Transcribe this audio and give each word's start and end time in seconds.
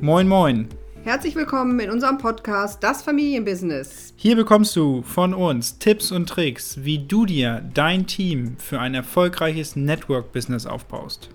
Moin, 0.00 0.28
moin. 0.28 0.68
Herzlich 1.02 1.34
willkommen 1.34 1.80
in 1.80 1.90
unserem 1.90 2.18
Podcast 2.18 2.80
Das 2.84 3.02
Familienbusiness. 3.02 4.14
Hier 4.14 4.36
bekommst 4.36 4.76
du 4.76 5.02
von 5.02 5.34
uns 5.34 5.80
Tipps 5.80 6.12
und 6.12 6.28
Tricks, 6.28 6.84
wie 6.84 7.04
du 7.04 7.26
dir 7.26 7.68
dein 7.74 8.06
Team 8.06 8.56
für 8.58 8.78
ein 8.78 8.94
erfolgreiches 8.94 9.74
Network-Business 9.74 10.66
aufbaust. 10.66 11.30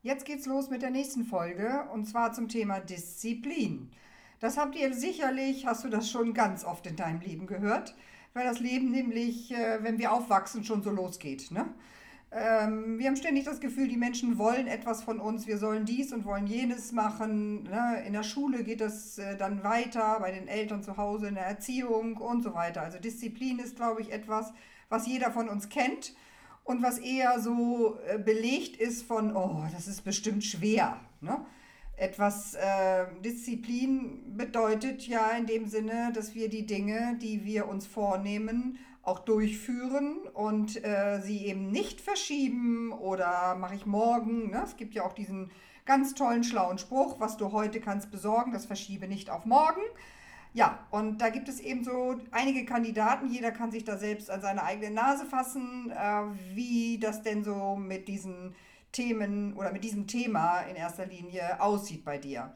Jetzt 0.00 0.24
geht's 0.24 0.46
los 0.46 0.70
mit 0.70 0.80
der 0.80 0.90
nächsten 0.90 1.24
Folge 1.26 1.84
und 1.92 2.06
zwar 2.06 2.32
zum 2.32 2.48
Thema 2.48 2.80
Disziplin. 2.80 3.90
Das 4.38 4.56
habt 4.56 4.74
ihr 4.74 4.94
sicherlich, 4.94 5.66
hast 5.66 5.84
du 5.84 5.90
das 5.90 6.10
schon 6.10 6.32
ganz 6.32 6.64
oft 6.64 6.86
in 6.86 6.96
deinem 6.96 7.20
Leben 7.20 7.46
gehört, 7.46 7.94
weil 8.32 8.44
das 8.44 8.58
Leben 8.58 8.90
nämlich, 8.90 9.52
äh, 9.52 9.82
wenn 9.82 9.98
wir 9.98 10.12
aufwachsen, 10.12 10.64
schon 10.64 10.82
so 10.82 10.90
losgeht. 10.90 11.50
Ne? 11.50 11.66
Ähm, 12.32 12.98
wir 12.98 13.08
haben 13.08 13.16
ständig 13.16 13.44
das 13.44 13.58
Gefühl, 13.58 13.88
die 13.88 13.96
Menschen 13.96 14.38
wollen 14.38 14.68
etwas 14.68 15.02
von 15.02 15.18
uns, 15.18 15.48
wir 15.48 15.58
sollen 15.58 15.84
dies 15.84 16.12
und 16.12 16.24
wollen 16.24 16.46
jenes 16.46 16.92
machen. 16.92 17.64
Ne? 17.64 18.04
In 18.06 18.12
der 18.12 18.22
Schule 18.22 18.62
geht 18.62 18.80
es 18.80 19.18
äh, 19.18 19.36
dann 19.36 19.64
weiter, 19.64 20.18
bei 20.20 20.30
den 20.30 20.46
Eltern 20.46 20.82
zu 20.82 20.96
Hause, 20.96 21.26
in 21.26 21.34
der 21.34 21.46
Erziehung 21.46 22.16
und 22.18 22.42
so 22.42 22.54
weiter. 22.54 22.82
Also 22.82 22.98
Disziplin 22.98 23.58
ist, 23.58 23.76
glaube 23.76 24.00
ich, 24.00 24.12
etwas, 24.12 24.52
was 24.88 25.08
jeder 25.08 25.32
von 25.32 25.48
uns 25.48 25.68
kennt 25.68 26.14
und 26.62 26.82
was 26.82 26.98
eher 26.98 27.40
so 27.40 27.98
äh, 28.06 28.18
belegt 28.18 28.76
ist 28.76 29.02
von, 29.02 29.34
oh, 29.34 29.64
das 29.72 29.88
ist 29.88 30.04
bestimmt 30.04 30.44
schwer. 30.44 31.00
Ne? 31.20 31.44
Etwas 31.96 32.54
äh, 32.54 33.06
Disziplin 33.24 34.36
bedeutet 34.36 35.06
ja 35.08 35.32
in 35.32 35.46
dem 35.46 35.66
Sinne, 35.66 36.12
dass 36.14 36.36
wir 36.36 36.48
die 36.48 36.64
Dinge, 36.64 37.18
die 37.20 37.44
wir 37.44 37.66
uns 37.66 37.88
vornehmen, 37.88 38.78
auch 39.02 39.20
durchführen 39.20 40.18
und 40.34 40.84
äh, 40.84 41.20
sie 41.20 41.46
eben 41.46 41.70
nicht 41.70 42.00
verschieben 42.00 42.92
oder 42.92 43.54
mache 43.56 43.74
ich 43.74 43.86
morgen. 43.86 44.50
Ne? 44.50 44.62
Es 44.64 44.76
gibt 44.76 44.94
ja 44.94 45.04
auch 45.04 45.14
diesen 45.14 45.50
ganz 45.86 46.14
tollen, 46.14 46.44
schlauen 46.44 46.78
Spruch, 46.78 47.18
was 47.18 47.36
du 47.36 47.52
heute 47.52 47.80
kannst 47.80 48.10
besorgen, 48.10 48.52
das 48.52 48.66
verschiebe 48.66 49.08
nicht 49.08 49.30
auf 49.30 49.44
morgen. 49.46 49.80
Ja, 50.52 50.86
und 50.90 51.18
da 51.18 51.30
gibt 51.30 51.48
es 51.48 51.60
eben 51.60 51.84
so 51.84 52.16
einige 52.32 52.64
Kandidaten, 52.64 53.30
jeder 53.30 53.52
kann 53.52 53.70
sich 53.70 53.84
da 53.84 53.96
selbst 53.96 54.30
an 54.30 54.40
seine 54.40 54.64
eigene 54.64 54.90
Nase 54.90 55.24
fassen, 55.24 55.90
äh, 55.92 56.22
wie 56.54 56.98
das 56.98 57.22
denn 57.22 57.44
so 57.44 57.76
mit 57.76 58.08
diesen 58.08 58.54
Themen 58.92 59.54
oder 59.54 59.72
mit 59.72 59.84
diesem 59.84 60.08
Thema 60.08 60.60
in 60.62 60.74
erster 60.74 61.06
Linie 61.06 61.60
aussieht 61.60 62.04
bei 62.04 62.18
dir. 62.18 62.52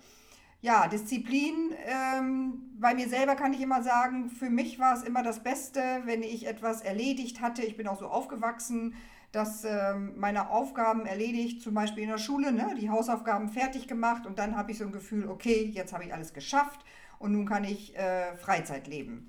Ja, 0.65 0.89
Disziplin, 0.89 1.75
ähm, 1.85 2.73
bei 2.81 2.95
mir 2.95 3.07
selber 3.07 3.35
kann 3.35 3.53
ich 3.53 3.61
immer 3.61 3.83
sagen, 3.83 4.31
für 4.31 4.49
mich 4.49 4.79
war 4.79 4.97
es 4.97 5.03
immer 5.03 5.23
das 5.23 5.41
Beste, 5.41 6.01
wenn 6.07 6.23
ich 6.23 6.47
etwas 6.47 6.81
erledigt 6.81 7.43
hatte. 7.43 7.61
Ich 7.61 7.77
bin 7.77 7.87
auch 7.87 7.99
so 7.99 8.07
aufgewachsen, 8.07 8.95
dass 9.31 9.67
ähm, 9.67 10.15
meine 10.17 10.49
Aufgaben 10.49 11.05
erledigt, 11.05 11.61
zum 11.61 11.75
Beispiel 11.75 12.05
in 12.05 12.09
der 12.09 12.17
Schule, 12.17 12.51
ne, 12.51 12.75
die 12.81 12.89
Hausaufgaben 12.89 13.51
fertig 13.51 13.89
gemacht 13.89 14.25
und 14.25 14.39
dann 14.39 14.57
habe 14.57 14.73
ich 14.73 14.79
so 14.79 14.85
ein 14.85 14.93
Gefühl, 14.93 15.29
okay, 15.29 15.71
jetzt 15.71 15.93
habe 15.93 16.05
ich 16.05 16.15
alles 16.15 16.33
geschafft 16.33 16.81
und 17.19 17.33
nun 17.33 17.45
kann 17.45 17.65
ich 17.65 17.95
äh, 17.99 18.35
Freizeit 18.35 18.87
leben. 18.87 19.29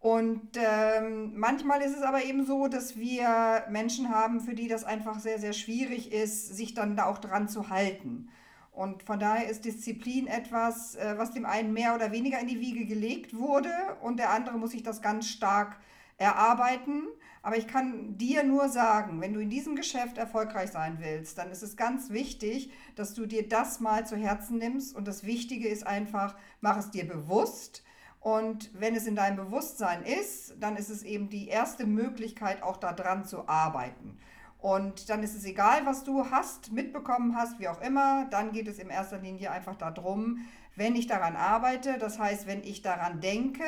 Und 0.00 0.56
ähm, 0.56 1.38
manchmal 1.38 1.82
ist 1.82 1.94
es 1.94 2.02
aber 2.02 2.24
eben 2.24 2.46
so, 2.46 2.66
dass 2.68 2.96
wir 2.96 3.66
Menschen 3.68 4.08
haben, 4.08 4.40
für 4.40 4.54
die 4.54 4.68
das 4.68 4.84
einfach 4.84 5.18
sehr, 5.18 5.38
sehr 5.38 5.52
schwierig 5.52 6.12
ist, 6.12 6.56
sich 6.56 6.72
dann 6.72 6.96
da 6.96 7.04
auch 7.04 7.18
dran 7.18 7.46
zu 7.46 7.68
halten. 7.68 8.30
Und 8.76 9.02
von 9.04 9.18
daher 9.18 9.48
ist 9.48 9.64
Disziplin 9.64 10.26
etwas, 10.26 10.96
äh, 10.96 11.14
was 11.16 11.30
dem 11.30 11.46
einen 11.46 11.72
mehr 11.72 11.94
oder 11.94 12.12
weniger 12.12 12.38
in 12.38 12.46
die 12.46 12.60
Wiege 12.60 12.84
gelegt 12.84 13.34
wurde 13.34 13.70
und 14.02 14.18
der 14.18 14.28
andere 14.30 14.58
muss 14.58 14.72
sich 14.72 14.82
das 14.82 15.00
ganz 15.00 15.28
stark 15.28 15.78
erarbeiten. 16.18 17.04
Aber 17.42 17.56
ich 17.56 17.68
kann 17.68 18.18
dir 18.18 18.42
nur 18.42 18.68
sagen, 18.68 19.22
wenn 19.22 19.32
du 19.32 19.40
in 19.40 19.48
diesem 19.48 19.76
Geschäft 19.76 20.18
erfolgreich 20.18 20.72
sein 20.72 20.98
willst, 21.00 21.38
dann 21.38 21.50
ist 21.50 21.62
es 21.62 21.78
ganz 21.78 22.10
wichtig, 22.10 22.70
dass 22.96 23.14
du 23.14 23.24
dir 23.24 23.48
das 23.48 23.80
mal 23.80 24.06
zu 24.06 24.14
Herzen 24.14 24.58
nimmst. 24.58 24.94
Und 24.94 25.08
das 25.08 25.24
Wichtige 25.24 25.68
ist 25.68 25.86
einfach, 25.86 26.36
mach 26.60 26.76
es 26.76 26.90
dir 26.90 27.08
bewusst. 27.08 27.82
Und 28.20 28.70
wenn 28.78 28.94
es 28.94 29.06
in 29.06 29.16
deinem 29.16 29.36
Bewusstsein 29.36 30.02
ist, 30.02 30.54
dann 30.60 30.76
ist 30.76 30.90
es 30.90 31.02
eben 31.02 31.30
die 31.30 31.48
erste 31.48 31.86
Möglichkeit, 31.86 32.62
auch 32.62 32.76
daran 32.76 33.24
zu 33.24 33.48
arbeiten. 33.48 34.18
Und 34.58 35.10
dann 35.10 35.22
ist 35.22 35.36
es 35.36 35.44
egal, 35.44 35.84
was 35.84 36.02
du 36.02 36.30
hast, 36.30 36.72
mitbekommen 36.72 37.36
hast, 37.36 37.60
wie 37.60 37.68
auch 37.68 37.80
immer. 37.80 38.26
Dann 38.30 38.52
geht 38.52 38.68
es 38.68 38.78
in 38.78 38.88
erster 38.88 39.18
Linie 39.18 39.50
einfach 39.50 39.76
darum, 39.76 40.38
wenn 40.76 40.94
ich 40.94 41.06
daran 41.06 41.36
arbeite, 41.36 41.96
das 41.98 42.18
heißt, 42.18 42.46
wenn 42.46 42.62
ich 42.62 42.82
daran 42.82 43.20
denke, 43.20 43.64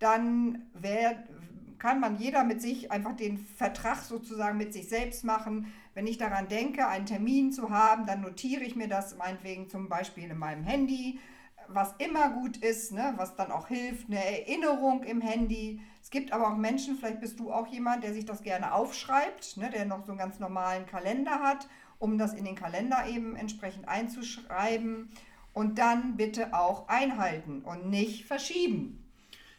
dann 0.00 0.66
wär, 0.74 1.22
kann 1.78 2.00
man 2.00 2.16
jeder 2.16 2.42
mit 2.44 2.60
sich 2.60 2.90
einfach 2.90 3.16
den 3.16 3.38
Vertrag 3.38 3.98
sozusagen 3.98 4.58
mit 4.58 4.72
sich 4.72 4.88
selbst 4.88 5.24
machen. 5.24 5.72
Wenn 5.94 6.06
ich 6.06 6.18
daran 6.18 6.48
denke, 6.48 6.88
einen 6.88 7.06
Termin 7.06 7.52
zu 7.52 7.70
haben, 7.70 8.06
dann 8.06 8.20
notiere 8.20 8.64
ich 8.64 8.74
mir 8.74 8.88
das 8.88 9.16
meinetwegen 9.16 9.68
zum 9.68 9.88
Beispiel 9.88 10.30
in 10.30 10.38
meinem 10.38 10.64
Handy, 10.64 11.20
was 11.68 11.94
immer 11.98 12.30
gut 12.30 12.56
ist, 12.56 12.92
ne, 12.92 13.14
was 13.16 13.36
dann 13.36 13.52
auch 13.52 13.68
hilft, 13.68 14.08
eine 14.08 14.24
Erinnerung 14.24 15.04
im 15.04 15.20
Handy 15.20 15.80
gibt 16.12 16.32
aber 16.32 16.52
auch 16.52 16.56
Menschen, 16.56 16.96
vielleicht 16.96 17.20
bist 17.20 17.40
du 17.40 17.50
auch 17.50 17.66
jemand, 17.66 18.04
der 18.04 18.14
sich 18.14 18.24
das 18.24 18.42
gerne 18.42 18.72
aufschreibt, 18.72 19.56
ne, 19.56 19.70
der 19.70 19.86
noch 19.86 20.04
so 20.04 20.12
einen 20.12 20.18
ganz 20.18 20.38
normalen 20.38 20.86
Kalender 20.86 21.40
hat, 21.40 21.66
um 21.98 22.18
das 22.18 22.34
in 22.34 22.44
den 22.44 22.54
Kalender 22.54 23.06
eben 23.08 23.34
entsprechend 23.34 23.88
einzuschreiben. 23.88 25.10
Und 25.54 25.78
dann 25.78 26.16
bitte 26.16 26.54
auch 26.54 26.88
einhalten 26.88 27.62
und 27.62 27.90
nicht 27.90 28.24
verschieben. 28.24 29.04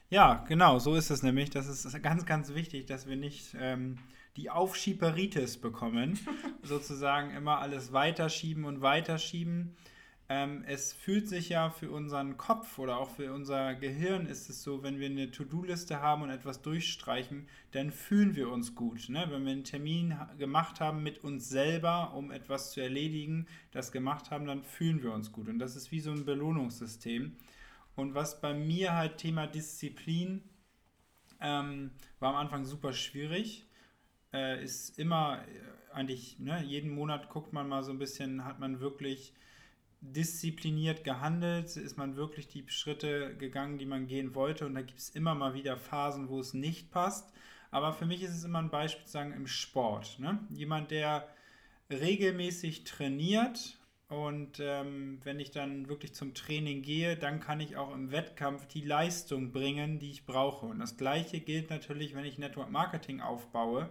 Ja, 0.10 0.44
genau, 0.48 0.80
so 0.80 0.96
ist 0.96 1.12
es 1.12 1.22
nämlich. 1.22 1.52
Das 1.52 1.68
ist 1.68 2.02
ganz, 2.02 2.26
ganz 2.26 2.54
wichtig, 2.54 2.88
dass 2.88 3.08
wir 3.08 3.16
nicht 3.16 3.56
ähm, 3.60 3.98
die 4.36 4.50
Aufschieberitis 4.50 5.58
bekommen. 5.58 6.20
sozusagen 6.64 7.32
immer 7.32 7.60
alles 7.60 7.94
weiterschieben 7.94 8.66
und 8.66 8.82
weiterschieben. 8.82 9.76
Ähm, 10.36 10.64
es 10.66 10.94
fühlt 10.94 11.30
sich 11.30 11.50
ja 11.50 11.70
für 11.70 11.92
unseren 11.92 12.38
Kopf 12.38 12.80
oder 12.80 12.98
auch 12.98 13.12
für 13.12 13.32
unser 13.32 13.76
Gehirn 13.76 14.26
ist 14.26 14.50
es 14.50 14.64
so, 14.64 14.82
wenn 14.82 15.00
wir 15.00 15.06
eine 15.06 15.30
To-Do-Liste 15.30 16.02
haben 16.02 16.24
und 16.24 16.32
etwas 16.32 16.64
durchstreichen, 16.64 17.48
dann 17.70 17.92
fühlen 17.92 18.36
wir 18.36 18.50
uns 18.50 18.74
gut. 18.74 19.10
Ne? 19.10 19.28
Wenn 19.30 19.46
wir 19.46 19.52
einen 19.52 19.64
Termin 19.64 20.18
gemacht 20.40 20.80
haben 20.80 21.04
mit 21.04 21.24
uns 21.24 21.50
selber, 21.50 22.16
um 22.16 22.32
etwas 22.32 22.72
zu 22.72 22.82
erledigen, 22.82 23.46
das 23.70 23.92
gemacht 23.92 24.32
haben, 24.32 24.48
dann 24.48 24.64
fühlen 24.64 25.04
wir 25.04 25.14
uns 25.14 25.32
gut. 25.32 25.50
Und 25.50 25.60
das 25.60 25.76
ist 25.76 25.92
wie 25.92 26.00
so 26.00 26.10
ein 26.10 26.26
Belohnungssystem. 26.26 27.36
Und 27.96 28.16
was 28.16 28.42
bei 28.42 28.56
mir 28.56 28.96
halt 28.96 29.18
Thema 29.18 29.46
Disziplin 29.46 30.42
ähm, 31.42 31.92
war 32.20 32.30
am 32.30 32.38
Anfang 32.38 32.66
super 32.66 32.94
schwierig. 32.94 33.68
Äh, 34.34 34.64
ist 34.64 34.98
immer 34.98 35.44
äh, 35.48 35.94
eigentlich, 35.94 36.40
ne, 36.40 36.64
jeden 36.64 36.90
Monat 36.90 37.30
guckt 37.30 37.54
man 37.54 37.70
mal 37.70 37.84
so 37.84 37.92
ein 37.92 38.00
bisschen, 38.00 38.46
hat 38.46 38.60
man 38.60 38.80
wirklich 38.80 39.36
diszipliniert 40.04 41.04
gehandelt? 41.04 41.76
Ist 41.78 41.98
man 41.98 42.16
wirklich 42.16 42.48
die 42.48 42.66
Schritte 42.68 43.36
gegangen, 43.38 43.78
die 43.78 43.86
man 43.86 44.08
gehen 44.08 44.36
wollte? 44.36 44.66
Und 44.66 44.76
da 44.76 44.82
gibt 44.82 45.00
es 45.00 45.10
immer 45.10 45.34
mal 45.34 45.54
wieder 45.54 45.78
Phasen, 45.78 46.30
wo 46.30 46.40
es 46.40 46.54
nicht 46.54 46.92
passt. 46.92 47.34
Aber 47.72 47.94
für 47.94 48.06
mich 48.06 48.22
ist 48.22 48.36
es 48.36 48.44
immer 48.44 48.60
ein 48.60 48.70
Beispiel 48.70 49.08
sagen 49.08 49.34
im 49.34 49.48
Sport. 49.48 50.20
Ne? 50.20 50.40
Jemand, 50.52 50.92
der 50.92 51.28
regelmäßig 51.90 52.84
trainiert 52.84 53.78
und 54.10 54.60
ähm, 54.60 55.20
wenn 55.24 55.40
ich 55.40 55.52
dann 55.52 55.88
wirklich 55.88 56.14
zum 56.14 56.34
Training 56.36 56.84
gehe, 56.84 57.18
dann 57.18 57.40
kann 57.40 57.60
ich 57.60 57.78
auch 57.78 57.94
im 57.94 58.12
Wettkampf 58.12 58.68
die 58.68 58.82
Leistung 58.82 59.52
bringen, 59.52 59.98
die 59.98 60.12
ich 60.12 60.26
brauche. 60.26 60.68
Und 60.68 60.80
das 60.80 60.98
gleiche 60.98 61.40
gilt 61.40 61.70
natürlich, 61.70 62.14
wenn 62.14 62.26
ich 62.26 62.38
Network 62.38 62.70
Marketing 62.70 63.22
aufbaue 63.22 63.90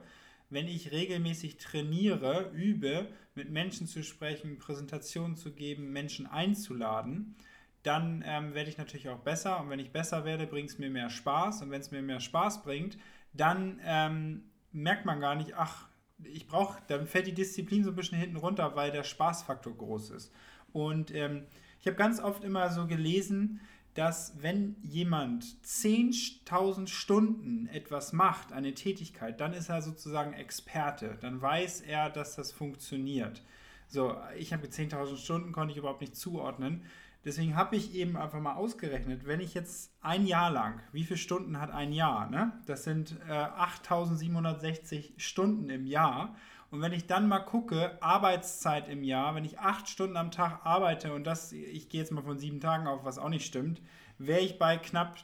wenn 0.53 0.69
ich 0.69 0.93
regelmäßig 0.93 1.57
trainiere, 1.57 2.51
übe, 2.53 3.09
mit 3.35 3.51
Menschen 3.51 3.87
zu 3.87 4.03
sprechen, 4.05 4.59
Präsentationen 4.59 5.37
zu 5.37 5.53
geben, 5.53 5.93
Menschen 5.93 6.27
einzuladen, 6.27 7.35
dann 7.83 8.23
ähm, 8.27 8.55
werde 8.55 8.69
ich 8.69 8.79
natürlich 8.79 9.09
auch 9.09 9.21
besser. 9.21 9.61
Und 9.61 9.71
wenn 9.71 9.79
ich 9.79 9.91
besser 9.91 10.25
werde, 10.25 10.47
bringt 10.47 10.71
es 10.71 10.79
mir 10.79 10.91
mehr 10.91 11.11
Spaß. 11.11 11.63
Und 11.63 11.71
wenn 11.71 11.81
es 11.81 11.91
mir 11.91 12.03
mehr 12.03 12.21
Spaß 12.21 12.63
bringt, 12.63 12.99
dann 13.33 13.81
ähm, 13.85 14.45
merkt 14.73 15.07
man 15.07 15.21
gar 15.21 15.35
nicht, 15.35 15.55
ach, 15.57 15.89
ich 16.23 16.47
brauche, 16.47 16.81
dann 16.87 17.07
fällt 17.07 17.27
die 17.27 17.35
Disziplin 17.35 17.83
so 17.83 17.91
ein 17.91 17.97
bisschen 17.97 18.19
hinten 18.19 18.37
runter, 18.37 18.77
weil 18.77 18.93
der 18.93 19.05
Spaßfaktor 19.05 19.77
groß 19.77 20.11
ist. 20.11 20.33
Und 20.73 21.15
ähm, 21.15 21.45
ich 21.81 21.87
habe 21.87 21.97
ganz 21.97 22.21
oft 22.21 22.45
immer 22.45 22.71
so 22.71 22.87
gelesen, 22.87 23.61
dass 23.95 24.35
wenn 24.41 24.77
jemand 24.83 25.45
10.000 25.65 26.87
Stunden 26.87 27.67
etwas 27.69 28.13
macht, 28.13 28.53
eine 28.53 28.75
Tätigkeit, 28.75 29.41
dann 29.41 29.53
ist 29.53 29.69
er 29.69 29.83
sozusagen 29.83 30.33
Experte. 30.33 31.19
Dann 31.21 31.43
weiß 31.43 31.83
er, 31.83 32.09
dass 32.09 32.37
das 32.37 32.53
funktioniert. 32.53 33.43
So, 33.89 34.17
ich 34.39 34.53
habe 34.55 34.67
10.000 34.67 35.17
Stunden, 35.17 35.53
konnte 35.53 35.73
ich 35.73 35.79
überhaupt 35.79 36.01
nicht 36.01 36.17
zuordnen. 36.17 36.85
Deswegen 37.25 37.55
habe 37.55 37.77
ich 37.77 37.95
eben 37.95 38.17
einfach 38.17 38.41
mal 38.41 38.55
ausgerechnet, 38.55 39.27
wenn 39.27 39.41
ich 39.41 39.55
jetzt 39.55 39.93
ein 40.01 40.27
Jahr 40.27 40.51
lang, 40.51 40.81
wie 40.93 41.05
viele 41.05 41.19
Stunden 41.19 41.61
hat 41.61 41.71
ein 41.71 41.93
Jahr? 41.93 42.29
Ne? 42.31 42.53
Das 42.67 42.83
sind 42.85 43.17
äh, 43.29 43.33
8760 43.33 45.15
Stunden 45.19 45.71
im 45.71 45.87
Jahr. 45.87 46.35
Und 46.73 46.81
wenn 46.81 46.95
ich 46.95 47.07
dann 47.07 47.29
mal 47.29 47.41
gucke, 47.41 48.03
Arbeitszeit 48.03 48.89
im 48.89 49.05
Jahr, 49.05 49.35
wenn 49.35 49.45
ich 49.45 49.59
acht 49.59 49.91
Stunden 49.91 50.17
am 50.17 50.31
Tag 50.31 50.65
arbeite 50.65 51.13
und 51.13 51.25
das, 51.25 51.53
ich 51.53 51.91
gehe 51.91 52.01
jetzt 52.01 52.13
mal 52.13 52.23
von 52.25 52.39
sieben 52.39 52.61
Tagen 52.61 52.87
auf, 52.87 53.05
was 53.05 53.19
auch 53.19 53.29
nicht 53.29 53.45
stimmt, 53.45 53.83
wäre 54.17 54.41
ich 54.41 54.59
bei 54.59 54.79
knapp 54.79 55.19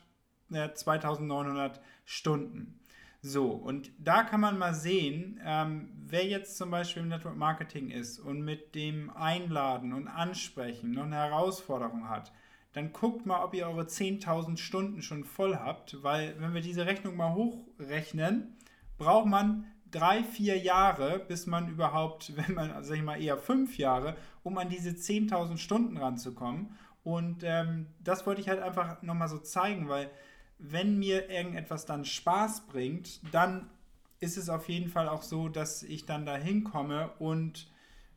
äh, 0.53 0.71
2900 0.75 1.81
Stunden. 2.05 2.79
So, 3.23 3.47
und 3.49 3.91
da 3.99 4.25
kann 4.25 4.43
man 4.43 4.59
mal 4.59 4.75
sehen, 4.75 5.41
ähm, 5.43 5.91
wer 6.07 6.27
jetzt 6.27 6.59
zum 6.59 6.71
Beispiel 6.71 7.03
im 7.03 7.09
Network 7.09 7.37
Marketing 7.37 7.91
ist 7.91 8.19
und 8.19 8.43
mit 8.43 8.75
dem 8.75 9.09
Einladen 9.09 9.95
und 9.95 10.07
Ansprechen 10.07 10.91
noch 10.91 11.05
eine 11.05 11.17
Herausforderung 11.17 12.11
hat, 12.11 12.31
dann 12.75 12.93
guckt 12.93 13.25
mal, 13.25 13.43
ob 13.43 13.55
ihr 13.55 13.67
eure 13.67 13.85
10.000 13.85 14.59
Stunden 14.59 15.01
schon 15.01 15.25
voll 15.25 15.57
habt, 15.57 16.03
weil 16.03 16.39
wenn 16.41 16.53
wir 16.53 16.61
diese 16.61 16.85
Rechnung 16.85 17.17
mal 17.17 17.33
hochrechnen, 17.33 18.55
braucht 18.99 19.27
man 19.27 19.65
drei, 19.91 20.23
vier 20.23 20.59
Jahre, 20.59 21.19
bis 21.19 21.47
man 21.47 21.69
überhaupt, 21.69 22.37
wenn 22.37 22.55
man, 22.55 22.83
sag 22.85 22.97
ich 22.97 23.03
mal, 23.03 23.21
eher 23.21 23.39
fünf 23.39 23.79
Jahre, 23.79 24.17
um 24.43 24.59
an 24.59 24.69
diese 24.69 24.91
10.000 24.91 25.59
Stunden 25.59 25.97
ranzukommen. 25.97 26.77
Und 27.05 27.43
ähm, 27.43 27.87
das 28.03 28.27
wollte 28.27 28.41
ich 28.41 28.49
halt 28.49 28.61
einfach 28.61 29.03
nochmal 29.03 29.29
so 29.29 29.39
zeigen, 29.39 29.89
weil 29.89 30.11
wenn 30.59 30.99
mir 30.99 31.31
irgendetwas 31.31 31.87
dann 31.87 32.05
Spaß 32.05 32.67
bringt, 32.67 33.21
dann 33.33 33.71
ist 34.21 34.37
es 34.37 34.49
auf 34.49 34.69
jeden 34.69 34.91
Fall 34.91 35.09
auch 35.09 35.23
so, 35.23 35.49
dass 35.49 35.83
ich 35.83 36.05
dann 36.05 36.27
da 36.27 36.37
hinkomme 36.37 37.11
und 37.19 37.71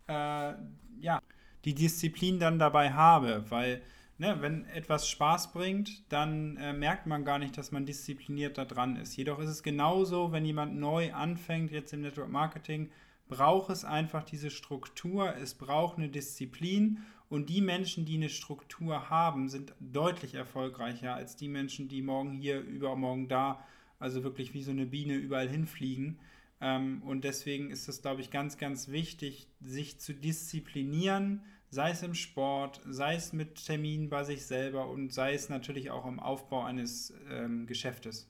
äh, 0.08 0.54
ja, 1.00 1.22
die 1.64 1.76
Disziplin 1.76 2.40
dann 2.40 2.58
dabei 2.58 2.92
habe, 2.94 3.46
weil 3.50 3.82
ne, 4.18 4.38
wenn 4.42 4.66
etwas 4.66 5.10
Spaß 5.10 5.54
bringt, 5.54 6.12
dann 6.12 6.58
äh, 6.58 6.74
merkt 6.74 7.08
man 7.08 7.26
gar 7.26 7.40
nicht, 7.40 7.58
dass 7.58 7.72
man 7.72 7.86
diszipliniert 7.86 8.58
da 8.58 8.66
dran 8.66 8.96
ist. 8.96 9.16
Jedoch 9.16 9.40
ist 9.40 9.50
es 9.50 9.64
genauso, 9.64 10.32
wenn 10.32 10.46
jemand 10.46 10.76
neu 10.76 11.14
anfängt, 11.14 11.72
jetzt 11.72 11.94
im 11.94 12.02
Network 12.02 12.30
Marketing, 12.30 12.92
braucht 13.28 13.70
es 13.70 13.86
einfach 13.86 14.24
diese 14.24 14.50
Struktur, 14.50 15.36
es 15.38 15.54
braucht 15.54 15.98
eine 15.98 16.10
Disziplin 16.10 17.00
und 17.30 17.50
die 17.50 17.62
Menschen, 17.62 18.04
die 18.04 18.16
eine 18.16 18.28
Struktur 18.28 19.10
haben, 19.10 19.48
sind 19.48 19.74
deutlich 19.80 20.34
erfolgreicher 20.34 21.16
als 21.16 21.38
die 21.38 21.48
Menschen, 21.48 21.88
die 21.88 22.02
morgen 22.02 22.34
hier, 22.34 22.60
übermorgen 22.60 23.30
da, 23.30 23.66
also 24.00 24.24
wirklich 24.26 24.54
wie 24.54 24.64
so 24.64 24.72
eine 24.72 24.86
Biene 24.86 25.16
überall 25.16 25.48
hinfliegen. 25.48 26.20
Ähm, 26.60 27.02
und 27.04 27.24
deswegen 27.24 27.72
ist 27.72 27.88
es, 27.88 28.02
glaube 28.02 28.20
ich, 28.20 28.32
ganz, 28.32 28.58
ganz 28.58 28.90
wichtig, 28.90 29.48
sich 29.62 29.98
zu 29.98 30.14
disziplinieren, 30.14 31.42
sei 31.72 31.92
es 31.92 32.04
im 32.04 32.14
Sport, 32.14 32.82
sei 32.86 33.16
es 33.16 33.32
mit 33.32 33.66
Terminen 33.66 34.10
bei 34.10 34.24
sich 34.26 34.46
selber 34.46 34.90
und 34.90 35.14
sei 35.14 35.34
es 35.34 35.50
natürlich 35.50 35.90
auch 35.90 36.06
im 36.06 36.20
Aufbau 36.20 36.64
eines 36.64 37.14
ähm, 37.32 37.66
Geschäftes. 37.66 38.28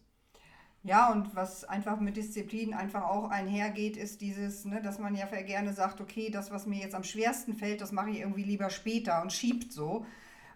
Ja, 0.83 1.11
und 1.11 1.35
was 1.35 1.63
einfach 1.63 1.99
mit 1.99 2.17
Disziplin 2.17 2.73
einfach 2.73 3.03
auch 3.03 3.29
einhergeht, 3.29 3.97
ist 3.97 4.21
dieses, 4.21 4.65
ne, 4.65 4.81
dass 4.81 4.97
man 4.97 5.15
ja 5.15 5.25
gerne 5.25 5.73
sagt, 5.73 6.01
okay, 6.01 6.29
das, 6.31 6.51
was 6.51 6.65
mir 6.65 6.79
jetzt 6.79 6.95
am 6.95 7.03
schwersten 7.03 7.53
fällt, 7.53 7.81
das 7.81 7.91
mache 7.91 8.09
ich 8.11 8.19
irgendwie 8.19 8.43
lieber 8.43 8.69
später 8.69 9.21
und 9.21 9.33
schiebt 9.33 9.71
so. 9.73 10.05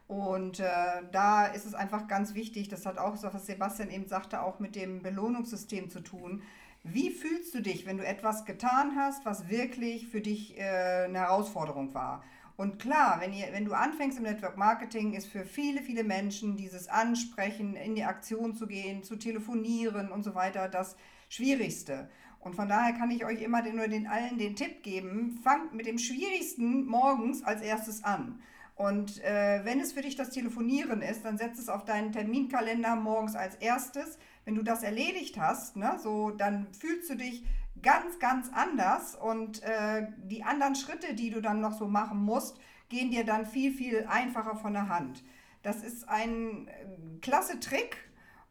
Und 0.08 0.60
äh, 0.60 0.66
da 1.12 1.46
ist 1.46 1.66
es 1.66 1.74
einfach 1.74 2.08
ganz 2.08 2.36
wichtig, 2.36 2.70
das 2.70 2.86
hat 2.86 2.98
auch, 3.00 3.16
so, 3.18 3.34
was 3.34 3.48
Sebastian 3.48 3.90
eben 3.90 4.08
sagte, 4.08 4.42
auch 4.42 4.60
mit 4.60 4.76
dem 4.76 5.02
Belohnungssystem 5.02 5.90
zu 5.90 6.02
tun. 6.02 6.44
Wie 6.84 7.10
fühlst 7.10 7.54
du 7.56 7.62
dich, 7.62 7.88
wenn 7.88 7.98
du 7.98 8.06
etwas 8.06 8.46
getan 8.46 8.96
hast, 8.96 9.26
was 9.26 9.50
wirklich 9.50 10.08
für 10.08 10.22
dich 10.22 10.58
äh, 10.58 11.06
eine 11.06 11.20
Herausforderung 11.20 11.94
war? 11.96 12.24
Und 12.57 12.80
klar, 12.80 13.19
wenn, 13.19 13.34
ihr, 13.34 13.48
wenn 13.52 13.66
du 13.66 13.74
anfängst 13.74 14.18
im 14.18 14.24
Network 14.24 14.57
Marketing, 14.57 15.13
ist 15.13 15.28
für 15.28 15.44
viele, 15.44 15.81
viele 15.81 16.04
Menschen 16.04 16.56
dieses 16.56 16.88
Ansprechen, 16.88 17.75
in 17.75 17.96
die 17.96 18.06
Aktion 18.06 18.56
zu 18.56 18.66
gehen, 18.68 19.04
zu 19.04 19.18
telefonieren 19.18 20.12
und 20.12 20.24
so 20.24 20.36
weiter 20.36 20.69
das 20.69 20.96
Schwierigste. 21.28 22.10
Und 22.40 22.56
von 22.56 22.69
daher 22.69 22.94
kann 22.94 23.12
ich 23.12 23.25
euch 23.25 23.42
immer 23.42 23.62
den, 23.62 23.75
nur 23.75 23.88
den 23.88 24.07
allen 24.07 24.38
den 24.38 24.56
Tipp 24.56 24.84
geben, 24.84 25.40
fangt 25.44 25.74
mit 25.74 25.86
dem 25.86 25.98
Schwierigsten 25.98 26.86
morgens 26.86 27.44
als 27.44 27.62
erstes 27.62 28.04
an. 28.04 28.40
Und 28.75 29.24
äh, 29.24 29.62
wenn 29.63 29.80
es 29.80 29.94
für 29.94 30.02
dich 30.02 30.16
das 30.16 30.30
Telefonieren 30.30 31.02
ist, 31.02 31.24
dann 31.25 31.38
setz 31.38 31.60
es 31.60 31.69
auf 31.69 31.86
deinen 31.86 32.12
Terminkalender 32.12 32.96
morgens 32.96 33.36
als 33.36 33.56
erstes. 33.56 34.18
Wenn 34.44 34.56
du 34.56 34.63
das 34.63 34.84
erledigt 34.84 35.40
hast, 35.40 35.75
ne, 35.75 35.98
so, 36.02 36.30
dann 36.30 36.68
fühlst 36.74 37.10
du 37.10 37.16
dich 37.16 37.46
ganz, 37.81 38.19
ganz 38.19 38.50
anders 38.54 39.16
und 39.16 39.62
äh, 39.63 40.07
die 40.18 40.44
anderen 40.44 40.75
Schritte, 40.75 41.13
die 41.13 41.30
du 41.30 41.42
dann 41.42 41.62
noch 41.62 41.74
so 41.74 41.88
machen 41.88 42.19
musst, 42.19 42.60
gehen 42.89 43.12
dir 43.12 43.25
dann 43.25 43.45
viel, 43.45 43.74
viel 43.74 44.06
einfacher 44.07 44.56
von 44.56 44.74
der 44.74 44.89
Hand. 44.89 45.24
Das 45.63 45.83
ist 45.83 46.07
ein 46.07 46.68
äh, 46.68 47.19
klasse 47.22 47.60
Trick, 47.60 47.98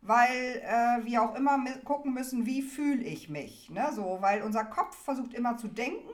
weil 0.03 0.63
äh, 0.63 1.05
wir 1.05 1.23
auch 1.23 1.35
immer 1.35 1.59
gucken 1.85 2.13
müssen, 2.13 2.45
wie 2.45 2.63
fühle 2.63 3.03
ich 3.03 3.29
mich. 3.29 3.71
Ne? 3.71 3.89
So, 3.95 4.19
weil 4.21 4.43
unser 4.43 4.65
Kopf 4.65 4.97
versucht 4.97 5.33
immer 5.33 5.57
zu 5.57 5.69
denken 5.69 6.11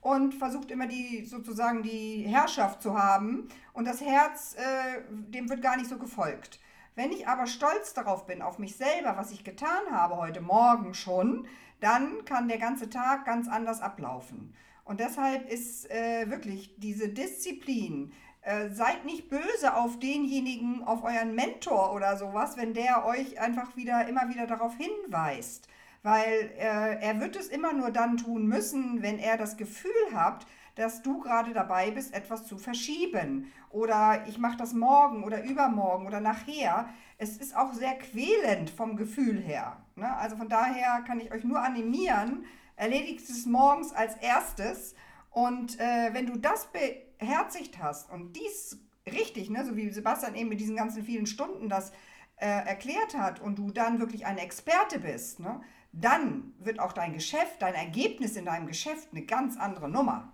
und 0.00 0.34
versucht 0.34 0.70
immer 0.70 0.86
die 0.86 1.24
sozusagen 1.24 1.82
die 1.82 2.22
Herrschaft 2.22 2.82
zu 2.82 2.98
haben 2.98 3.48
und 3.72 3.86
das 3.86 4.00
Herz, 4.00 4.56
äh, 4.58 5.02
dem 5.10 5.48
wird 5.48 5.62
gar 5.62 5.76
nicht 5.76 5.88
so 5.88 5.98
gefolgt. 5.98 6.60
Wenn 6.98 7.12
ich 7.12 7.28
aber 7.28 7.46
stolz 7.46 7.94
darauf 7.94 8.26
bin, 8.26 8.42
auf 8.42 8.58
mich 8.58 8.74
selber, 8.74 9.16
was 9.16 9.30
ich 9.30 9.44
getan 9.44 9.92
habe 9.92 10.16
heute 10.16 10.40
Morgen 10.40 10.94
schon, 10.94 11.46
dann 11.78 12.24
kann 12.24 12.48
der 12.48 12.58
ganze 12.58 12.90
Tag 12.90 13.24
ganz 13.24 13.46
anders 13.46 13.80
ablaufen. 13.80 14.52
Und 14.82 14.98
deshalb 14.98 15.48
ist 15.48 15.88
äh, 15.92 16.28
wirklich 16.28 16.74
diese 16.78 17.08
Disziplin, 17.08 18.10
äh, 18.42 18.70
seid 18.70 19.04
nicht 19.04 19.30
böse 19.30 19.76
auf 19.76 20.00
denjenigen, 20.00 20.82
auf 20.82 21.04
euren 21.04 21.36
Mentor 21.36 21.94
oder 21.94 22.16
sowas, 22.16 22.56
wenn 22.56 22.74
der 22.74 23.06
euch 23.06 23.40
einfach 23.40 23.76
wieder 23.76 24.08
immer 24.08 24.28
wieder 24.28 24.48
darauf 24.48 24.74
hinweist. 24.76 25.68
Weil 26.02 26.50
äh, 26.58 27.00
er 27.00 27.20
wird 27.20 27.36
es 27.36 27.46
immer 27.46 27.74
nur 27.74 27.92
dann 27.92 28.16
tun 28.16 28.48
müssen, 28.48 29.02
wenn 29.02 29.20
er 29.20 29.36
das 29.36 29.56
Gefühl 29.56 29.92
hat, 30.12 30.48
dass 30.78 31.02
du 31.02 31.20
gerade 31.20 31.52
dabei 31.52 31.90
bist, 31.90 32.14
etwas 32.14 32.46
zu 32.46 32.56
verschieben. 32.56 33.52
Oder 33.70 34.24
ich 34.28 34.38
mache 34.38 34.56
das 34.56 34.72
morgen 34.72 35.24
oder 35.24 35.42
übermorgen 35.42 36.06
oder 36.06 36.20
nachher. 36.20 36.88
Es 37.18 37.36
ist 37.36 37.56
auch 37.56 37.72
sehr 37.72 37.98
quälend 37.98 38.70
vom 38.70 38.96
Gefühl 38.96 39.40
her. 39.40 39.76
Ne? 39.96 40.16
Also 40.16 40.36
von 40.36 40.48
daher 40.48 41.02
kann 41.06 41.18
ich 41.20 41.32
euch 41.32 41.42
nur 41.42 41.60
animieren, 41.60 42.44
erledigt 42.76 43.28
es 43.28 43.44
morgens 43.44 43.92
als 43.92 44.14
erstes. 44.16 44.94
Und 45.30 45.80
äh, 45.80 46.14
wenn 46.14 46.26
du 46.26 46.38
das 46.38 46.68
beherzigt 46.68 47.82
hast 47.82 48.08
und 48.10 48.34
dies 48.36 48.80
richtig, 49.06 49.50
ne, 49.50 49.64
so 49.64 49.74
wie 49.74 49.90
Sebastian 49.90 50.36
eben 50.36 50.48
mit 50.48 50.60
diesen 50.60 50.76
ganzen 50.76 51.02
vielen 51.02 51.26
Stunden 51.26 51.68
das 51.68 51.90
äh, 52.36 52.46
erklärt 52.46 53.16
hat 53.16 53.40
und 53.40 53.58
du 53.58 53.72
dann 53.72 53.98
wirklich 53.98 54.26
ein 54.26 54.38
Experte 54.38 55.00
bist, 55.00 55.40
ne, 55.40 55.60
dann 55.90 56.52
wird 56.60 56.78
auch 56.78 56.92
dein 56.92 57.14
Geschäft, 57.14 57.62
dein 57.62 57.74
Ergebnis 57.74 58.36
in 58.36 58.44
deinem 58.44 58.66
Geschäft 58.68 59.08
eine 59.10 59.24
ganz 59.24 59.56
andere 59.56 59.88
Nummer. 59.88 60.32